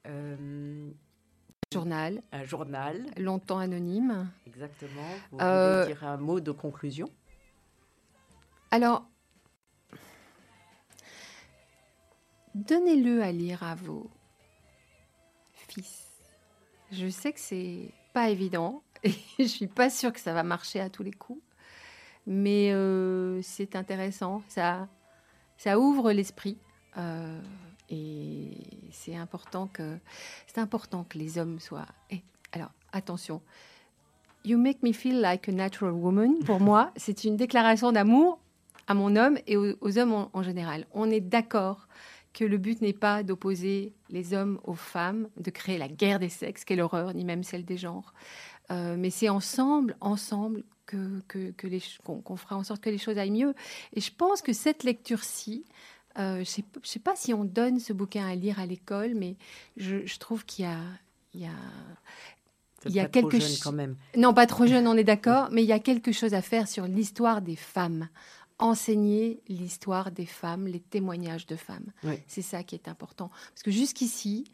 euh, 0.07 0.89
Journal, 1.73 2.21
un 2.31 2.43
journal, 2.43 3.05
longtemps 3.17 3.59
anonyme. 3.59 4.29
exactement. 4.45 5.07
Vous 5.31 5.39
Euh, 5.39 5.83
voulez 5.83 5.93
dire 5.93 6.03
un 6.03 6.17
mot 6.17 6.39
de 6.39 6.51
conclusion 6.51 7.09
Alors, 8.71 9.05
donnez-le 12.55 13.21
à 13.23 13.31
lire 13.31 13.63
à 13.63 13.75
vos 13.75 14.09
fils. 15.53 16.07
Je 16.91 17.07
sais 17.07 17.31
que 17.31 17.39
c'est 17.39 17.89
pas 18.13 18.29
évident 18.29 18.83
et 19.03 19.13
je 19.39 19.43
suis 19.45 19.67
pas 19.67 19.89
sûre 19.89 20.11
que 20.11 20.19
ça 20.19 20.33
va 20.33 20.43
marcher 20.43 20.79
à 20.81 20.89
tous 20.89 21.03
les 21.03 21.13
coups, 21.13 21.41
mais 22.27 22.71
euh, 22.73 23.41
c'est 23.41 23.75
intéressant. 23.77 24.43
Ça, 24.49 24.89
ça 25.61 25.79
ouvre 25.79 26.11
l'esprit 26.11 26.57
euh, 26.97 27.39
et 27.91 28.57
c'est 28.91 29.15
important 29.15 29.67
que 29.71 29.97
c'est 30.47 30.59
important 30.59 31.05
que 31.07 31.19
les 31.19 31.37
hommes 31.37 31.59
soient. 31.59 31.85
Eh, 32.09 32.21
alors 32.51 32.71
attention. 32.91 33.41
You 34.43 34.57
make 34.57 34.81
me 34.81 34.91
feel 34.91 35.21
like 35.21 35.47
a 35.47 35.51
natural 35.51 35.93
woman. 35.93 36.39
Pour 36.45 36.59
moi, 36.71 36.91
c'est 36.95 37.25
une 37.25 37.37
déclaration 37.37 37.91
d'amour 37.91 38.39
à 38.87 38.95
mon 38.95 39.15
homme 39.15 39.37
et 39.45 39.55
aux, 39.55 39.75
aux 39.81 39.99
hommes 39.99 40.13
en, 40.13 40.31
en 40.33 40.41
général. 40.41 40.87
On 40.93 41.11
est 41.11 41.21
d'accord 41.21 41.87
que 42.33 42.43
le 42.43 42.57
but 42.57 42.81
n'est 42.81 42.93
pas 42.93 43.21
d'opposer 43.21 43.93
les 44.09 44.33
hommes 44.33 44.59
aux 44.63 44.73
femmes, 44.73 45.27
de 45.37 45.51
créer 45.51 45.77
la 45.77 45.89
guerre 45.89 46.17
des 46.17 46.29
sexes, 46.29 46.63
quelle 46.65 46.81
horreur, 46.81 47.13
ni 47.13 47.23
même 47.23 47.43
celle 47.43 47.65
des 47.65 47.77
genres. 47.77 48.13
Euh, 48.71 48.95
mais 48.97 49.09
c'est 49.11 49.29
ensemble, 49.29 49.95
ensemble, 50.01 50.63
que, 50.87 51.21
que, 51.27 51.51
que 51.51 51.67
les 51.67 51.79
ch- 51.79 51.99
qu'on 52.03 52.21
qu'on 52.21 52.35
fera 52.35 52.57
en 52.57 52.63
sorte 52.63 52.81
que 52.81 52.89
les 52.89 52.97
choses 52.97 53.17
aillent 53.17 53.31
mieux. 53.31 53.53
Et 53.93 54.01
je 54.01 54.11
pense 54.11 54.41
que 54.41 54.51
cette 54.53 54.83
lecture-ci, 54.83 55.63
euh, 56.17 56.35
je 56.35 56.39
ne 56.39 56.83
sais, 56.83 56.99
pas 56.99 57.15
si 57.15 57.33
on 57.33 57.43
donne 57.45 57.79
ce 57.79 57.93
bouquin 57.93 58.25
à 58.27 58.35
lire 58.35 58.59
à 58.59 58.65
l'école, 58.65 59.13
mais 59.15 59.35
je, 59.77 60.05
je 60.05 60.17
trouve 60.19 60.43
qu'il 60.45 60.65
y 60.65 60.67
a, 60.67 60.77
il 61.33 61.41
y 61.41 61.45
a 61.45 61.51
il 62.85 62.93
y 62.93 62.99
a 62.99 63.05
quelque 63.07 63.39
jeune 63.39 63.47
ch- 63.47 63.59
quand 63.59 63.71
même. 63.71 63.95
non, 64.17 64.33
pas 64.33 64.47
trop 64.47 64.65
jeune, 64.65 64.87
on 64.87 64.97
est 64.97 65.03
d'accord, 65.13 65.49
mais 65.51 65.61
il 65.63 65.67
y 65.67 65.71
a 65.73 65.79
quelque 65.79 66.11
chose 66.11 66.33
à 66.33 66.41
faire 66.41 66.67
sur 66.67 66.87
l'histoire 66.87 67.41
des 67.41 67.55
femmes. 67.55 68.09
Enseigner 68.59 69.41
l'histoire 69.47 70.11
des 70.11 70.27
femmes, 70.27 70.67
les 70.67 70.79
témoignages 70.81 71.47
de 71.47 71.55
femmes. 71.55 71.87
Oui. 72.03 72.13
C'est 72.27 72.43
ça 72.43 72.61
qui 72.63 72.75
est 72.75 72.87
important. 72.87 73.29
Parce 73.53 73.63
que 73.63 73.71
jusqu'ici, 73.71 74.51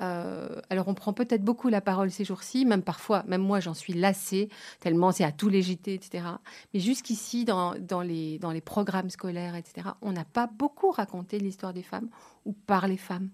euh, 0.00 0.60
alors 0.70 0.88
on 0.88 0.94
prend 0.94 1.12
peut-être 1.12 1.42
beaucoup 1.42 1.68
la 1.68 1.80
parole 1.80 2.10
ces 2.10 2.24
jours-ci, 2.24 2.64
même 2.64 2.82
parfois, 2.82 3.22
même 3.26 3.42
moi 3.42 3.60
j'en 3.60 3.74
suis 3.74 3.92
lassée, 3.92 4.48
tellement 4.80 5.12
c'est 5.12 5.24
à 5.24 5.32
tous 5.32 5.48
les 5.48 5.62
JT, 5.62 5.94
etc. 5.94 6.24
Mais 6.72 6.80
jusqu'ici, 6.80 7.44
dans, 7.44 7.74
dans, 7.78 8.02
les, 8.02 8.38
dans 8.38 8.50
les 8.50 8.60
programmes 8.60 9.10
scolaires, 9.10 9.56
etc., 9.56 9.88
on 10.02 10.12
n'a 10.12 10.24
pas 10.24 10.46
beaucoup 10.46 10.90
raconté 10.90 11.38
l'histoire 11.38 11.72
des 11.72 11.82
femmes 11.82 12.08
ou 12.44 12.52
par 12.52 12.88
les 12.88 12.96
femmes. 12.96 13.30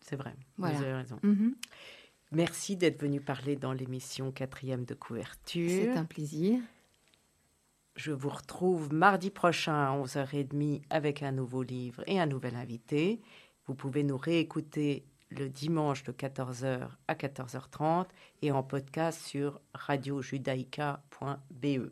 C'est 0.00 0.16
vrai. 0.16 0.34
Voilà. 0.58 0.76
Vous 0.76 0.82
avez 0.84 0.94
raison. 0.94 1.18
Mhm. 1.22 1.54
Merci 2.32 2.76
d'être 2.76 3.00
venu 3.00 3.20
parler 3.20 3.56
dans 3.56 3.72
l'émission 3.72 4.32
quatrième 4.32 4.84
de 4.84 4.94
couverture. 4.94 5.70
C'est 5.70 5.96
un 5.96 6.04
plaisir. 6.04 6.60
Je 7.96 8.10
vous 8.10 8.28
retrouve 8.28 8.92
mardi 8.92 9.30
prochain 9.30 9.74
à 9.74 9.96
11h30 9.96 10.82
avec 10.90 11.22
un 11.22 11.30
nouveau 11.30 11.62
livre 11.62 12.02
et 12.08 12.18
un 12.18 12.26
nouvel 12.26 12.56
invité. 12.56 13.20
Vous 13.66 13.74
pouvez 13.74 14.02
nous 14.02 14.16
réécouter 14.16 15.04
le 15.38 15.48
dimanche 15.48 16.02
de 16.04 16.12
14h 16.12 16.88
à 17.08 17.14
14h30 17.14 18.06
et 18.42 18.52
en 18.52 18.62
podcast 18.62 19.20
sur 19.20 19.60
radiojudaïca.be. 19.74 21.90